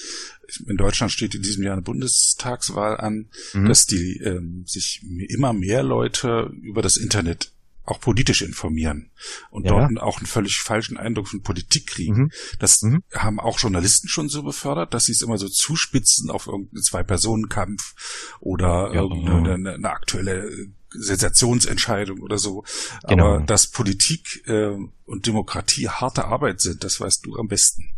[0.66, 3.66] in Deutschland steht in diesem Jahr eine Bundestagswahl an, mhm.
[3.66, 7.52] dass die ähm, sich immer mehr Leute über das Internet
[7.88, 9.10] auch politisch informieren
[9.50, 9.70] und ja.
[9.70, 12.24] dort auch einen völlig falschen Eindruck von Politik kriegen.
[12.24, 12.30] Mhm.
[12.58, 13.02] Das mhm.
[13.14, 18.36] haben auch Journalisten schon so befördert, dass sie es immer so zuspitzen auf irgendeinen Zwei-Personen-Kampf
[18.40, 22.64] oder ja, irgendeine eine, aktuelle Sensationsentscheidung oder so.
[23.06, 23.34] Genau.
[23.34, 27.94] Aber dass Politik äh, und Demokratie harte Arbeit sind, das weißt du am besten.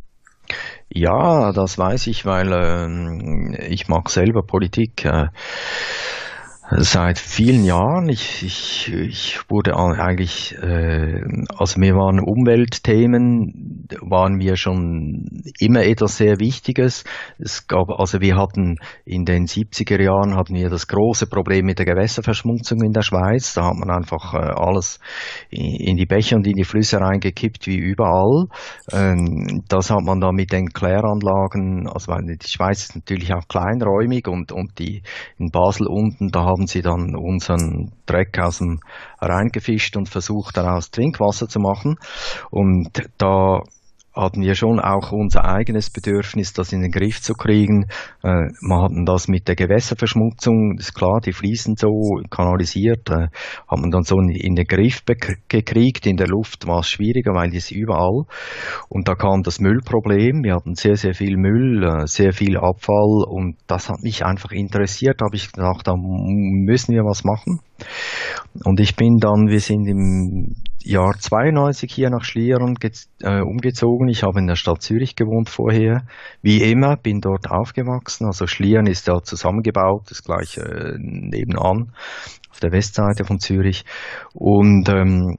[0.89, 5.05] Ja, das weiß ich, weil äh, ich mag selber Politik.
[5.05, 5.29] Äh,
[6.73, 8.09] Seit vielen Jahren.
[8.09, 11.21] Ich, ich, ich wurde eigentlich, äh,
[11.59, 17.03] also mir waren Umweltthemen, waren mir schon immer etwas sehr Wichtiges.
[17.41, 21.81] Es gab, also wir hatten in den 70er Jahren hatten wir das große Problem mit
[21.81, 23.53] der Gewässerverschmutzung in der Schweiz.
[23.55, 25.01] Da hat man einfach äh, alles
[25.51, 28.47] in die Bäche und in die Flüsse reingekippt, wie überall.
[28.93, 34.29] Ähm, das hat man da mit den Kläranlagen, also die Schweiz ist natürlich auch kleinräumig
[34.29, 35.03] und, und die
[35.37, 38.81] in Basel unten, da haben haben sie dann unseren Dreck aus dem
[39.19, 41.97] Rhein gefischt und versucht daraus Trinkwasser zu machen.
[42.51, 43.63] Und da
[44.21, 47.87] hatten wir schon auch unser eigenes Bedürfnis, das in den Griff zu kriegen.
[48.23, 53.29] Äh, wir hatten das mit der Gewässerverschmutzung, ist klar, die fließen so kanalisiert, äh,
[53.67, 55.03] hat man dann so in den Griff
[55.49, 56.07] gekriegt.
[56.07, 58.25] In der Luft war es schwieriger, weil die ist überall.
[58.89, 60.45] Und da kam das Müllproblem.
[60.45, 64.53] Wir hatten sehr, sehr viel Müll, äh, sehr viel Abfall und das hat mich einfach
[64.53, 65.21] interessiert.
[65.21, 67.61] Da habe ich gedacht, da müssen wir was machen.
[68.65, 72.77] Und ich bin dann, wir sind im Jahr 92 hier nach Schlieren
[73.23, 74.09] äh, umgezogen.
[74.11, 76.03] Ich habe in der Stadt Zürich gewohnt vorher.
[76.43, 78.27] Wie immer, bin dort aufgewachsen.
[78.27, 81.93] Also Schlieren ist ja zusammengebaut, das gleiche äh, nebenan
[82.51, 83.85] auf der Westseite von Zürich.
[84.35, 85.37] Und ähm,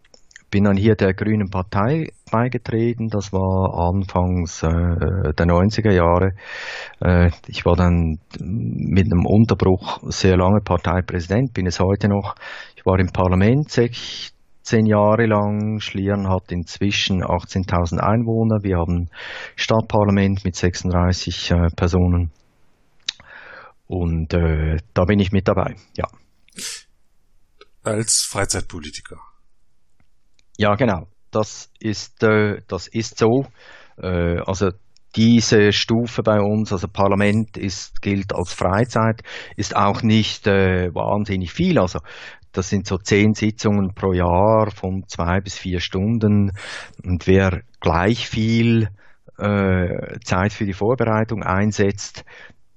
[0.50, 3.10] bin dann hier der Grünen Partei beigetreten.
[3.10, 6.32] Das war anfangs äh, der 90er Jahre.
[7.02, 12.36] Äh, ich war dann mit einem Unterbruch sehr lange Parteipräsident, bin es heute noch.
[12.78, 13.70] Ich war im Parlament
[14.72, 15.82] 16 Jahre lang.
[15.82, 18.64] Schlieren hat inzwischen 18.000 Einwohner.
[18.64, 19.10] Wir haben
[19.58, 22.32] Stadtparlament mit 36 äh, Personen.
[23.88, 26.06] Und äh, da bin ich mit dabei, ja.
[27.84, 29.18] Als Freizeitpolitiker.
[30.58, 31.08] Ja, genau.
[31.32, 33.48] Das ist, äh, das ist so.
[33.98, 34.70] Äh, also
[35.18, 39.22] diese Stufe bei uns, also Parlament ist, gilt als Freizeit,
[39.58, 41.78] ist auch nicht äh, wahnsinnig viel.
[41.78, 42.00] Also
[42.52, 46.52] das sind so zehn Sitzungen pro Jahr von zwei bis vier Stunden.
[47.04, 48.90] Und wer gleich viel
[49.38, 52.26] äh, Zeit für die Vorbereitung einsetzt,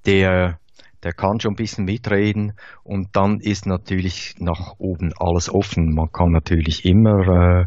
[0.06, 0.58] der
[1.04, 5.94] der kann schon ein bisschen mitreden und dann ist natürlich nach oben alles offen.
[5.94, 7.66] Man kann natürlich immer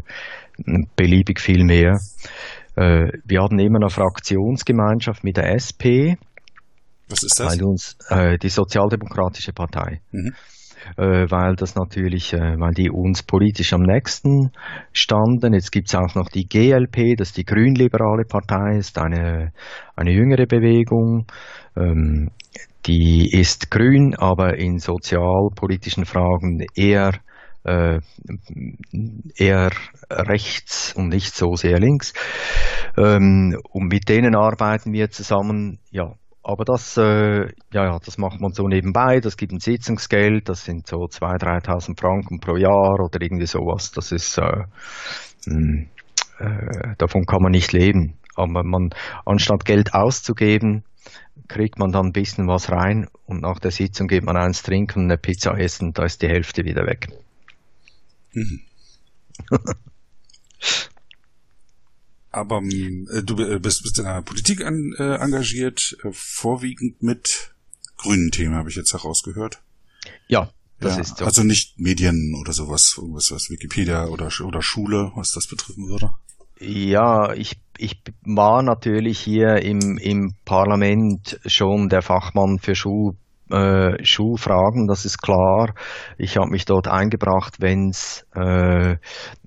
[0.96, 2.00] beliebig viel mehr.
[2.74, 6.18] Äh, wir haben immer eine Fraktionsgemeinschaft mit der SP.
[7.08, 7.52] Was ist das?
[7.52, 10.00] Weil uns, äh, die Sozialdemokratische Partei.
[10.10, 10.34] Mhm.
[10.96, 14.50] Äh, weil das natürlich, äh, weil die uns politisch am nächsten
[14.92, 15.54] standen.
[15.54, 19.52] Jetzt gibt es auch noch die GLP, das ist die grünliberale Partei, ist eine,
[19.96, 21.26] eine jüngere Bewegung.
[21.76, 22.30] Ähm,
[22.86, 27.12] die ist grün, aber in sozialpolitischen Fragen eher
[27.64, 28.00] äh,
[29.36, 29.70] eher
[30.10, 32.14] rechts und nicht so sehr links.
[32.96, 36.14] Ähm, und mit denen arbeiten wir zusammen, ja.
[36.48, 37.42] Aber das, äh,
[37.74, 39.20] ja, ja, das macht man so nebenbei.
[39.20, 40.48] Das gibt ein Sitzungsgeld.
[40.48, 43.92] Das sind so 2.000, 3.000 Franken pro Jahr oder irgendwie sowas.
[43.92, 44.64] Das ist, äh,
[45.44, 45.90] hm,
[46.38, 48.14] äh, davon kann man nicht leben.
[48.34, 48.94] Aber man,
[49.26, 50.84] anstatt Geld auszugeben,
[51.48, 55.00] kriegt man dann ein bisschen was rein und nach der Sitzung geht man eins trinken
[55.00, 57.08] und eine Pizza essen, da ist die Hälfte wieder weg.
[58.32, 58.60] Mhm.
[62.38, 67.54] Aber äh, du äh, bist, bist in der Politik an, äh, engagiert, äh, vorwiegend mit
[67.96, 69.60] grünen Themen, habe ich jetzt herausgehört.
[70.28, 71.24] Ja, das ja, ist so.
[71.24, 76.10] Also nicht Medien oder sowas, irgendwas was Wikipedia oder, oder Schule, was das betreffen würde.
[76.60, 83.14] Ja, ich, ich war natürlich hier im, im Parlament schon der Fachmann für Schul,
[83.50, 85.74] äh, Schulfragen, das ist klar.
[86.16, 88.96] Ich habe mich dort eingebracht, wenn es äh,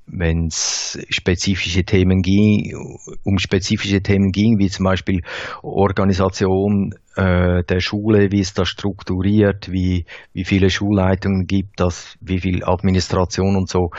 [0.05, 2.75] wenn es spezifische Themen ging,
[3.23, 5.21] um spezifische Themen ging, wie zum Beispiel
[5.61, 12.39] Organisation äh, der Schule, wie ist das strukturiert, wie, wie viele Schulleitungen gibt das, wie
[12.39, 13.89] viel Administration und so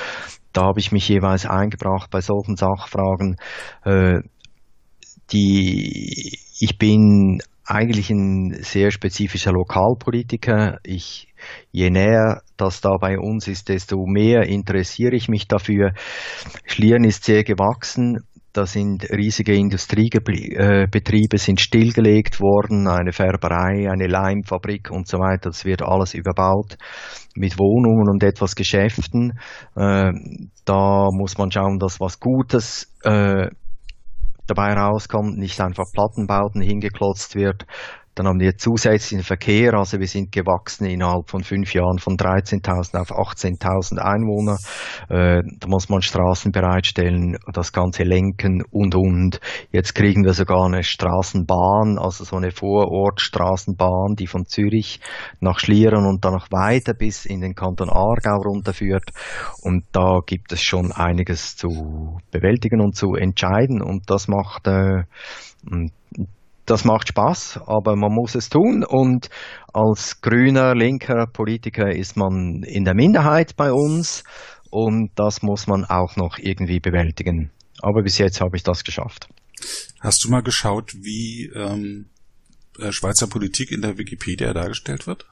[0.53, 3.37] da habe ich mich jeweils eingebracht bei solchen Sachfragen.
[3.85, 4.21] Äh,
[5.33, 10.79] die, ich bin eigentlich ein sehr spezifischer Lokalpolitiker.
[10.83, 11.32] Ich,
[11.71, 15.93] je näher das da bei uns ist, desto mehr interessiere ich mich dafür.
[16.67, 18.21] Schlieren ist sehr gewachsen.
[18.53, 25.49] Da sind riesige Industriebetriebe sind stillgelegt worden, eine Färberei, eine Leimfabrik und so weiter.
[25.49, 26.77] Das wird alles überbaut
[27.35, 29.39] mit Wohnungen und etwas Geschäften.
[29.75, 30.13] Äh,
[30.67, 33.49] da muss man schauen, dass was Gutes äh,
[34.47, 37.67] dabei rauskommt, nicht einfach Plattenbauten hingeklotzt wird,
[38.15, 43.01] dann haben wir zusätzlichen Verkehr, also wir sind gewachsen innerhalb von fünf Jahren von 13.000
[43.01, 44.59] auf 18.000 Einwohner.
[45.09, 49.41] Äh, da muss man Straßen bereitstellen, das Ganze lenken und und.
[49.71, 55.01] Jetzt kriegen wir sogar eine Straßenbahn, also so eine Vorortstraßenbahn, die von Zürich
[55.41, 59.11] nach Schlieren und dann noch weiter bis in den Kanton Aargau runterführt.
[59.63, 65.05] Und da gibt es schon einiges zu bewältigen und zu entscheiden und das macht äh,
[66.73, 69.29] das macht Spaß, aber man muss es tun und
[69.75, 74.25] als grüner, linker Politiker ist man in der Minderheit bei uns
[74.71, 77.51] und das muss man auch noch irgendwie bewältigen.
[77.83, 79.29] Aber bis jetzt habe ich das geschafft.
[80.01, 82.07] Hast du mal geschaut, wie ähm,
[82.79, 85.27] äh, Schweizer Politik in der Wikipedia dargestellt wird?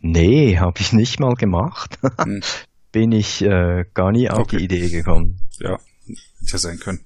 [0.00, 1.98] Nee, habe ich nicht mal gemacht.
[2.18, 2.40] Hm.
[2.92, 4.56] Bin ich äh, gar nie auf okay.
[4.56, 5.38] die Idee gekommen.
[5.60, 7.04] Ja, hätte ja sein können.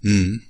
[0.00, 0.42] Hm.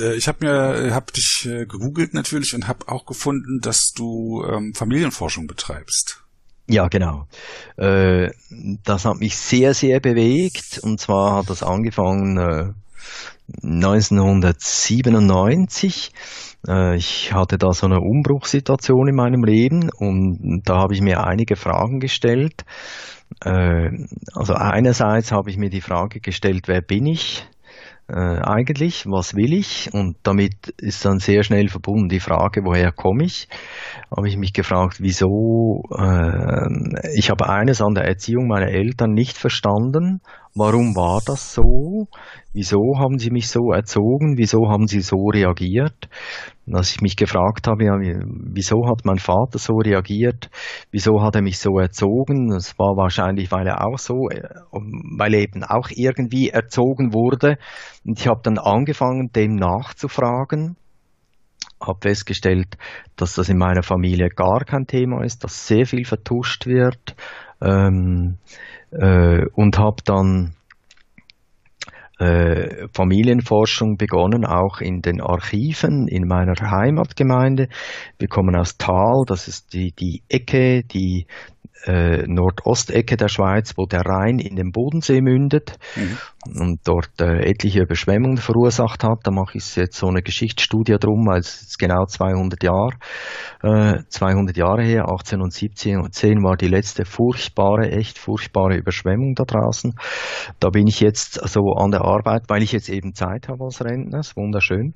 [0.00, 4.44] Äh, ich habe mir, hab dich äh, gegoogelt natürlich und habe auch gefunden, dass du
[4.44, 6.22] ähm, Familienforschung betreibst.
[6.68, 7.28] Ja, genau.
[7.76, 8.30] Äh,
[8.84, 10.80] das hat mich sehr, sehr bewegt.
[10.82, 12.72] Und zwar hat das angefangen äh,
[13.62, 16.12] 1997.
[16.66, 21.24] Äh, ich hatte da so eine Umbruchssituation in meinem Leben und da habe ich mir
[21.24, 22.64] einige Fragen gestellt.
[23.44, 23.90] Äh,
[24.34, 27.46] also einerseits habe ich mir die Frage gestellt, wer bin ich?
[28.08, 29.90] Äh, eigentlich, was will ich?
[29.92, 33.48] Und damit ist dann sehr schnell verbunden die Frage, woher komme ich?
[34.14, 35.82] Habe ich mich gefragt, wieso?
[35.96, 40.20] Äh, ich habe eines an der Erziehung meiner Eltern nicht verstanden.
[40.58, 42.08] Warum war das so?
[42.54, 44.38] Wieso haben sie mich so erzogen?
[44.38, 46.08] Wieso haben sie so reagiert?
[46.66, 50.48] Und als ich mich gefragt habe, ja, wieso hat mein Vater so reagiert?
[50.90, 52.48] Wieso hat er mich so erzogen?
[52.48, 57.58] Das war wahrscheinlich, weil er auch so, äh, weil er eben auch irgendwie erzogen wurde.
[58.06, 60.76] Und ich habe dann angefangen, dem nachzufragen
[61.78, 62.78] habe festgestellt,
[63.16, 67.14] dass das in meiner Familie gar kein Thema ist, dass sehr viel vertuscht wird
[67.60, 68.38] ähm,
[68.90, 70.54] äh, und habe dann
[72.18, 77.68] äh, Familienforschung begonnen, auch in den Archiven in meiner Heimatgemeinde.
[78.18, 81.26] Wir kommen aus Thal, das ist die, die Ecke, die
[81.86, 86.60] äh, Nordostecke der Schweiz, wo der Rhein in den Bodensee mündet mhm.
[86.60, 89.20] und dort äh, etliche Überschwemmungen verursacht hat.
[89.22, 92.96] Da mache ich jetzt so eine Geschichtsstudie drum, weil es ist genau 200 Jahre,
[93.62, 99.44] äh, 200 Jahre her, 1817 und 10 war die letzte furchtbare, echt furchtbare Überschwemmung da
[99.44, 99.94] draußen.
[100.58, 103.84] Da bin ich jetzt so an der Arbeit, weil ich jetzt eben Zeit habe als
[103.84, 104.94] Rentner, ist wunderschön.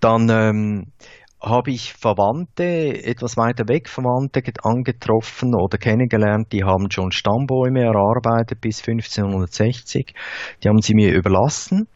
[0.00, 0.92] Dann ähm,
[1.40, 8.60] habe ich Verwandte, etwas weiter weg Verwandte angetroffen oder kennengelernt, die haben schon Stammbäume erarbeitet
[8.60, 10.14] bis 1560.
[10.62, 11.86] Die haben sie mir überlassen.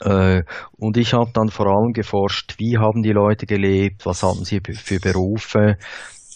[0.00, 0.42] Äh,
[0.78, 4.60] und ich habe dann vor allem geforscht, wie haben die Leute gelebt, was hatten sie
[4.60, 5.76] für Berufe,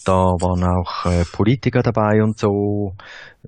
[0.05, 2.93] da waren auch äh, Politiker dabei und so.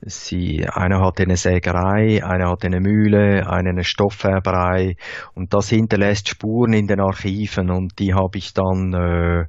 [0.01, 4.95] Sie, einer hatte eine Sägerei, einer hatte eine Mühle, einer eine Stofffärberei
[5.33, 9.45] und das hinterlässt Spuren in den Archiven und die habe ich dann äh,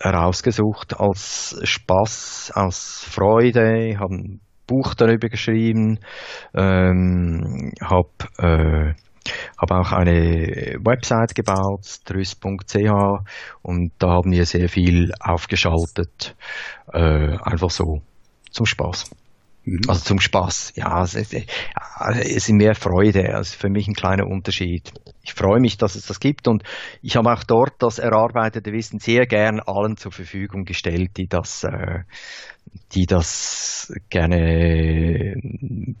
[0.00, 5.98] herausgesucht als Spaß, aus Freude, habe ein Buch darüber geschrieben,
[6.54, 8.94] ähm, habe äh,
[9.58, 12.90] habe auch eine Website gebaut, trüss.ch
[13.62, 16.36] und da haben wir sehr viel aufgeschaltet,
[16.92, 18.02] äh, einfach so
[18.50, 19.10] zum Spaß.
[19.68, 19.80] Mhm.
[19.86, 24.26] Also zum Spaß, ja, es ist, es ist mehr Freude, also für mich ein kleiner
[24.26, 24.92] Unterschied.
[25.22, 26.62] Ich freue mich, dass es das gibt und
[27.02, 31.64] ich habe auch dort das erarbeitete Wissen sehr gern allen zur Verfügung gestellt, die das,
[31.64, 32.00] äh,
[32.92, 35.34] die das gerne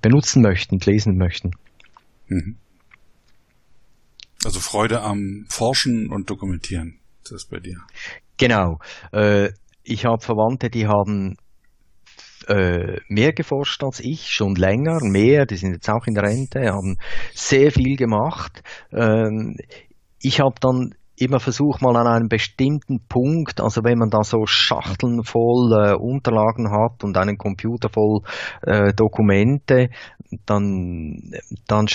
[0.00, 1.50] benutzen möchten, lesen möchten.
[2.28, 2.56] Mhm.
[4.44, 7.00] Also Freude am Forschen und Dokumentieren.
[7.22, 7.78] Das ist bei dir.
[8.36, 8.78] Genau.
[9.12, 9.50] Äh,
[9.82, 11.36] ich habe Verwandte, die haben
[12.46, 16.72] äh, mehr geforscht als ich, schon länger, mehr, die sind jetzt auch in der Rente,
[16.72, 16.96] haben
[17.34, 18.62] sehr viel gemacht.
[18.92, 19.56] Ähm,
[20.20, 24.46] ich habe dann immer versucht, mal an einem bestimmten Punkt, also wenn man da so
[24.46, 28.20] Schachteln voll äh, Unterlagen hat und einen Computer voll
[28.62, 29.90] äh, Dokumente,
[30.46, 31.32] dann,
[31.66, 31.88] dann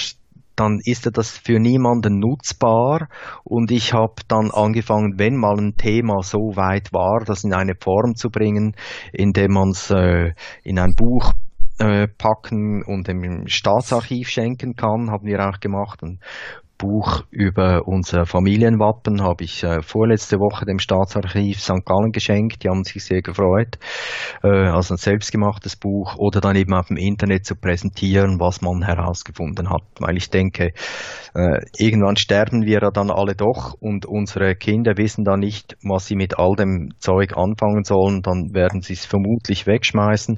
[0.55, 3.07] dann ist das für niemanden nutzbar
[3.43, 7.73] und ich habe dann angefangen, wenn mal ein Thema so weit war, das in eine
[7.79, 8.75] Form zu bringen,
[9.11, 10.33] indem man es äh,
[10.63, 11.33] in ein Buch
[11.79, 16.03] äh, packen und dem Staatsarchiv schenken kann, haben wir auch gemacht.
[16.03, 16.19] Und
[16.83, 21.85] Buch über unser Familienwappen habe ich äh, vorletzte Woche dem Staatsarchiv St.
[21.85, 22.61] Gallen geschenkt.
[22.61, 23.79] Die haben sich sehr gefreut.
[24.43, 28.83] Äh, also ein selbstgemachtes Buch oder dann eben auf dem Internet zu präsentieren, was man
[28.83, 29.83] herausgefunden hat.
[29.99, 30.73] Weil ich denke,
[31.33, 36.07] äh, irgendwann sterben wir ja dann alle doch und unsere Kinder wissen dann nicht, was
[36.07, 38.23] sie mit all dem Zeug anfangen sollen.
[38.23, 40.37] Dann werden sie es vermutlich wegschmeißen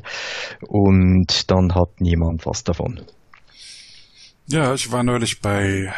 [0.67, 3.01] und dann hat niemand was davon.
[4.45, 5.91] Ja, ich war neulich bei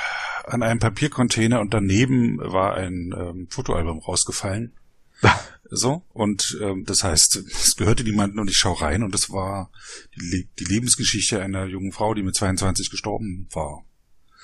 [0.47, 4.73] an einem Papiercontainer und daneben war ein ähm, Fotoalbum rausgefallen.
[5.69, 9.71] so, und ähm, das heißt, es gehörte niemandem und ich schaue rein und es war
[10.15, 13.83] die, die Lebensgeschichte einer jungen Frau, die mit 22 gestorben war.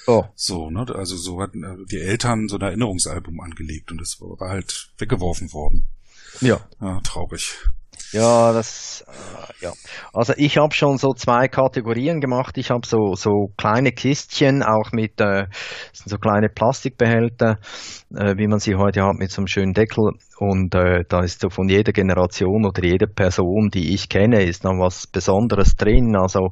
[0.06, 0.26] Oh.
[0.36, 0.86] So, ne?
[0.94, 5.54] Also so hatten äh, die Eltern so ein Erinnerungsalbum angelegt und das war halt weggeworfen
[5.54, 5.88] worden.
[6.42, 6.68] Ja.
[6.82, 7.70] Ja, traurig.
[8.14, 9.74] Ja, das, äh, ja.
[10.14, 12.60] Also ich habe schon so zwei Kategorien gemacht.
[12.60, 15.48] Ich habe so, so kleine Kistchen, auch mit äh,
[15.94, 17.58] so kleine Plastikbehälter,
[18.16, 20.12] äh, wie man sie heute hat, mit so einem schönen Deckel.
[20.40, 24.66] Und äh, da ist so von jeder Generation oder jeder Person, die ich kenne, ist
[24.66, 26.16] dann was Besonderes drin.
[26.16, 26.52] Also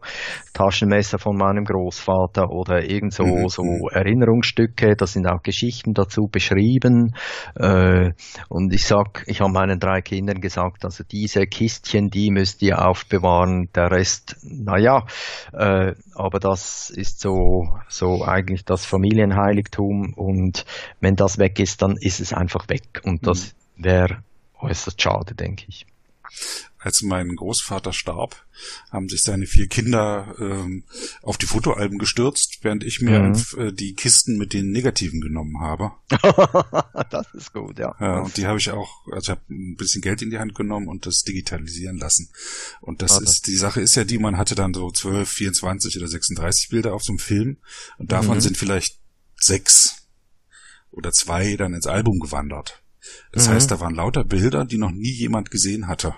[0.54, 3.50] Taschenmesser von meinem Großvater oder irgend so, mhm.
[3.50, 3.64] so.
[3.92, 4.96] Erinnerungsstücke.
[4.96, 7.16] Da sind auch Geschichten dazu beschrieben.
[7.56, 8.12] Äh,
[8.50, 12.88] und ich sag, ich habe meinen drei Kindern gesagt, also diese Kistchen, die müsst ihr
[12.88, 13.70] aufbewahren.
[13.76, 15.06] Der Rest, naja,
[15.54, 20.14] äh, aber das ist so, so eigentlich das Familienheiligtum.
[20.16, 20.66] Und
[21.00, 23.02] wenn das weg ist, dann ist es einfach weg.
[23.04, 24.24] Und das mhm wäre
[24.60, 25.86] äußerst schade, denke ich.
[26.78, 28.46] Als mein Großvater starb,
[28.90, 30.84] haben sich seine vier Kinder ähm,
[31.22, 33.44] auf die Fotoalben gestürzt, während ich mir mhm.
[33.58, 35.92] äh, die Kisten mit den Negativen genommen habe.
[37.10, 37.96] das ist gut, ja.
[38.00, 40.56] ja und die habe ich auch, also ich habe ein bisschen Geld in die Hand
[40.56, 42.30] genommen und das digitalisieren lassen.
[42.80, 43.26] Und das Warte.
[43.26, 46.94] ist, die Sache ist ja die, man hatte dann so 12, 24 oder 36 Bilder
[46.94, 47.58] auf so einem Film
[47.98, 48.42] und davon mhm.
[48.42, 48.98] sind vielleicht
[49.36, 50.08] sechs
[50.92, 52.81] oder zwei dann ins Album gewandert.
[53.32, 53.54] Das mhm.
[53.54, 56.14] heißt, da waren lauter Bilder, die noch nie jemand gesehen hatte.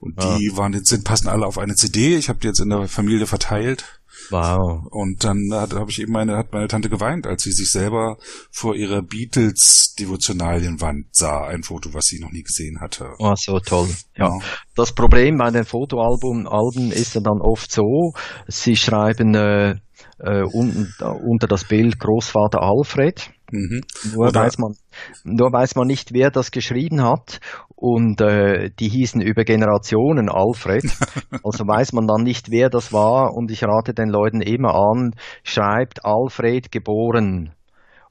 [0.00, 0.56] Und die ja.
[0.56, 2.16] waren jetzt, sind, passen alle auf eine CD.
[2.16, 3.84] Ich habe die jetzt in der Familie verteilt.
[4.30, 4.86] Wow.
[4.90, 8.16] Und dann hat, habe ich eben meine, hat meine Tante geweint, als sie sich selber
[8.50, 11.46] vor ihrer Beatles-Devotionalienwand sah.
[11.46, 13.14] Ein Foto, was sie noch nie gesehen hatte.
[13.18, 13.88] Oh, so toll.
[14.16, 14.28] Ja.
[14.28, 14.38] ja.
[14.76, 18.12] Das Problem bei den Fotoalben Alben ist ja dann oft so,
[18.46, 19.76] sie schreiben äh,
[20.18, 23.30] äh, un, unter das Bild Großvater Alfred.
[23.50, 23.82] Mhm.
[24.12, 24.76] Nur, weiß man,
[25.24, 27.40] nur weiß man nicht, wer das geschrieben hat.
[27.74, 30.84] Und äh, die hießen über Generationen Alfred.
[31.44, 33.32] Also weiß man dann nicht, wer das war.
[33.34, 37.52] Und ich rate den Leuten immer an, schreibt Alfred geboren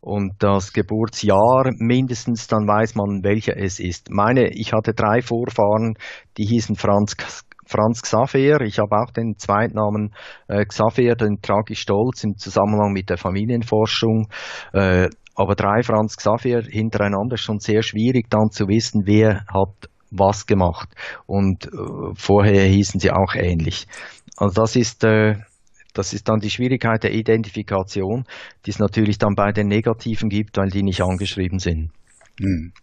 [0.01, 4.09] und das Geburtsjahr mindestens, dann weiß man, welcher es ist.
[4.09, 5.95] Meine, ich hatte drei Vorfahren,
[6.37, 7.15] die hießen Franz
[7.65, 8.61] Franz Xaver.
[8.61, 10.13] Ich habe auch den Zweitnamen
[10.47, 14.29] äh, Xaver, den trage ich stolz im Zusammenhang mit der Familienforschung.
[14.71, 19.89] Äh, aber drei Franz Xaver hintereinander ist schon sehr schwierig dann zu wissen, wer hat
[20.09, 20.89] was gemacht.
[21.27, 21.69] Und äh,
[22.15, 23.87] vorher hießen sie auch ähnlich.
[24.35, 25.35] Also das ist, äh,
[25.93, 28.25] das ist dann die Schwierigkeit der Identifikation,
[28.65, 31.91] die es natürlich dann bei den Negativen gibt, weil die nicht angeschrieben sind.
[32.39, 32.73] Hm.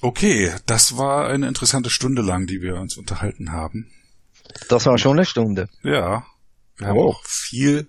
[0.00, 3.90] Okay, das war eine interessante Stunde lang, die wir uns unterhalten haben.
[4.70, 5.68] Das war schon eine Stunde.
[5.82, 6.24] Ja.
[6.78, 7.10] Wir haben oh.
[7.10, 7.88] auch viel,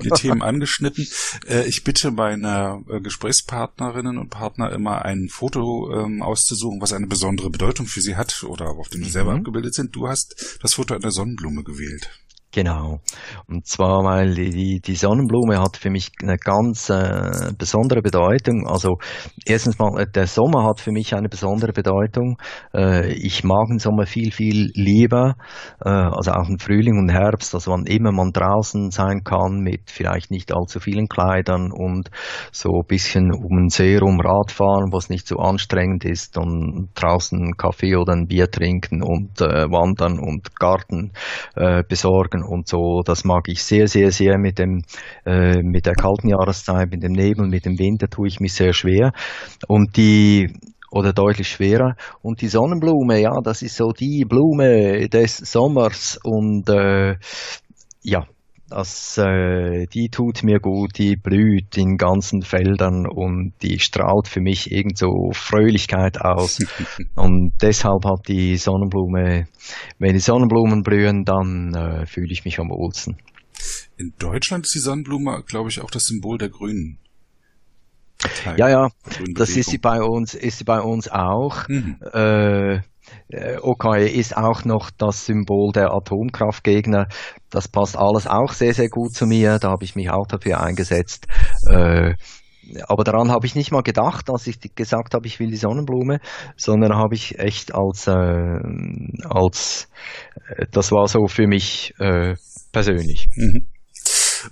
[0.00, 1.06] viele Themen angeschnitten.
[1.48, 7.06] Äh, ich bitte meine äh, Gesprächspartnerinnen und Partner immer ein Foto ähm, auszusuchen, was eine
[7.06, 9.38] besondere Bedeutung für sie hat oder auf dem sie selber mhm.
[9.38, 9.94] abgebildet sind.
[9.94, 12.10] Du hast das Foto einer Sonnenblume gewählt.
[12.52, 12.98] Genau.
[13.46, 18.66] Und zwar, weil die, die Sonnenblume hat für mich eine ganz äh, besondere Bedeutung.
[18.66, 18.98] Also
[19.46, 22.38] erstens mal, äh, der Sommer hat für mich eine besondere Bedeutung.
[22.74, 25.36] Äh, ich mag den Sommer viel, viel lieber.
[25.84, 29.88] Äh, also auch im Frühling und Herbst, also wann immer man draußen sein kann mit
[29.88, 32.10] vielleicht nicht allzu vielen Kleidern und
[32.50, 37.56] so ein bisschen um den See rum Radfahren, was nicht so anstrengend ist und draußen
[37.56, 41.12] Kaffee oder ein Bier trinken und äh, wandern und Garten
[41.54, 43.02] äh, besorgen Tagen und so.
[43.04, 44.82] Das mag ich sehr, sehr, sehr mit dem,
[45.24, 48.72] äh, mit der kalten Jahreszeit, mit dem Nebel, mit dem Winter tue ich mich sehr
[48.72, 49.12] schwer.
[49.68, 50.52] Und die,
[50.90, 51.96] oder deutlich schwerer.
[52.22, 57.16] Und die Sonnenblume, ja, das ist so die Blume des Sommers und äh,
[58.02, 58.26] ja,
[58.70, 64.40] das, äh, die tut mir gut, die blüht in ganzen Feldern und die strahlt für
[64.40, 66.58] mich irgendwo Fröhlichkeit aus.
[67.16, 69.46] und deshalb hat die Sonnenblume,
[69.98, 73.16] wenn die Sonnenblumen blühen, dann äh, fühle ich mich am wohlsten.
[73.96, 76.98] In Deutschland ist die Sonnenblume, glaube ich, auch das Symbol der Grünen.
[78.56, 78.90] Ja, ja,
[79.34, 81.66] das ist sie bei uns, ist sie bei uns auch.
[81.68, 81.96] Mhm.
[82.12, 82.80] Äh,
[83.28, 87.08] äh, okay, ist auch noch das Symbol der Atomkraftgegner.
[87.50, 89.58] Das passt alles auch sehr, sehr gut zu mir.
[89.58, 91.26] Da habe ich mich auch dafür eingesetzt.
[91.68, 92.14] Äh,
[92.86, 96.20] aber daran habe ich nicht mal gedacht, als ich gesagt habe, ich will die Sonnenblume,
[96.56, 98.60] sondern habe ich echt als, äh,
[99.28, 99.88] als
[100.70, 101.94] das war so für mich
[102.72, 103.28] persönlich.
[103.34, 103.66] Mhm.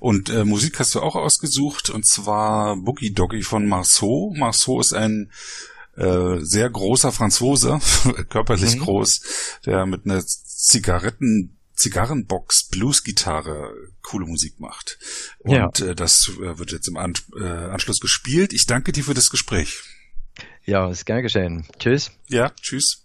[0.00, 4.32] Und äh, Musik hast du auch ausgesucht, und zwar Boogie Doggy von Marceau.
[4.36, 5.30] Marceau ist ein
[5.98, 7.80] äh, sehr großer Franzose,
[8.28, 8.80] körperlich mhm.
[8.80, 9.20] groß,
[9.66, 13.72] der mit einer Zigaretten Zigarrenbox Bluesgitarre
[14.02, 14.98] coole Musik macht.
[15.38, 15.86] Und ja.
[15.86, 18.52] äh, das äh, wird jetzt im An äh, Anschluss gespielt.
[18.52, 19.82] Ich danke dir für das Gespräch.
[20.64, 21.66] Ja, ist gern geschehen.
[21.78, 22.10] Tschüss.
[22.28, 23.04] Ja, tschüss.